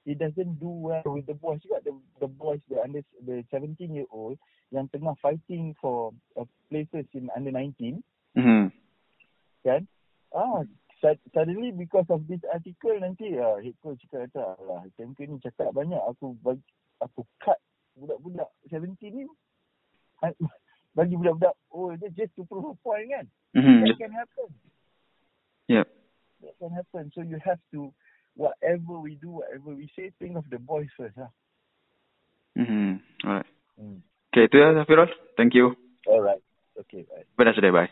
it 0.07 0.19
doesn't 0.19 0.61
do 0.61 0.69
well 0.69 1.03
with 1.05 1.27
the 1.27 1.35
boys. 1.35 1.61
Juga 1.61 1.85
the 1.85 1.93
the 2.21 2.29
boys 2.29 2.61
the 2.69 2.81
under 2.81 3.05
the 3.25 3.45
17 3.53 3.77
year 3.93 4.09
old 4.11 4.39
yang 4.73 4.89
tengah 4.89 5.13
fighting 5.21 5.77
for 5.81 6.15
uh, 6.39 6.47
places 6.71 7.05
in 7.13 7.29
under 7.37 7.53
19 7.53 8.01
mm-hmm. 8.37 8.67
kan? 9.67 9.83
Ah 10.33 10.65
suddenly 11.33 11.73
because 11.73 12.07
of 12.13 12.25
this 12.29 12.41
article 12.53 12.97
nanti 13.01 13.37
ah 13.41 13.57
head 13.61 13.77
coach 13.81 14.01
cakap 14.09 14.29
kata 14.33 14.57
lah 14.69 14.85
tempoh 14.97 15.25
ni 15.25 15.37
cakap 15.41 15.73
banyak 15.73 16.01
aku 16.09 16.37
bagi 16.45 16.65
aku 17.01 17.25
cut 17.41 17.59
budak-budak 17.97 18.49
17 18.69 18.97
ni. 19.13 19.27
Bagi 20.91 21.15
budak-budak 21.15 21.55
oh 21.71 21.95
it's 21.95 22.19
just 22.19 22.35
to 22.35 22.43
prove 22.51 22.67
a 22.67 22.75
point 22.83 23.09
kan? 23.09 23.27
Mm-hmm. 23.57 23.87
that 23.87 23.97
can 23.97 24.13
happen. 24.13 24.49
Yeah 25.71 25.87
that 26.43 26.57
can 26.59 26.73
happen. 26.73 27.13
So 27.15 27.23
you 27.23 27.39
have 27.45 27.61
to 27.73 27.93
whatever 28.37 28.99
we 29.01 29.17
do, 29.17 29.31
whatever 29.43 29.75
we 29.75 29.91
say, 29.97 30.13
think 30.19 30.37
of 30.37 30.45
the 30.51 30.59
boys 30.59 30.89
first. 30.97 31.15
Huh? 31.19 31.31
Mm-hmm. 32.59 33.29
Alright. 33.29 33.47
Mm. 33.81 34.01
Okay, 34.31 34.47
itu 34.47 34.57
ya, 34.63 34.75
Zafirul. 34.75 35.11
Thank 35.37 35.55
you. 35.55 35.75
Alright. 36.07 36.43
Okay, 36.79 37.03
bye. 37.11 37.27
Bye, 37.37 37.71
bye. 37.71 37.91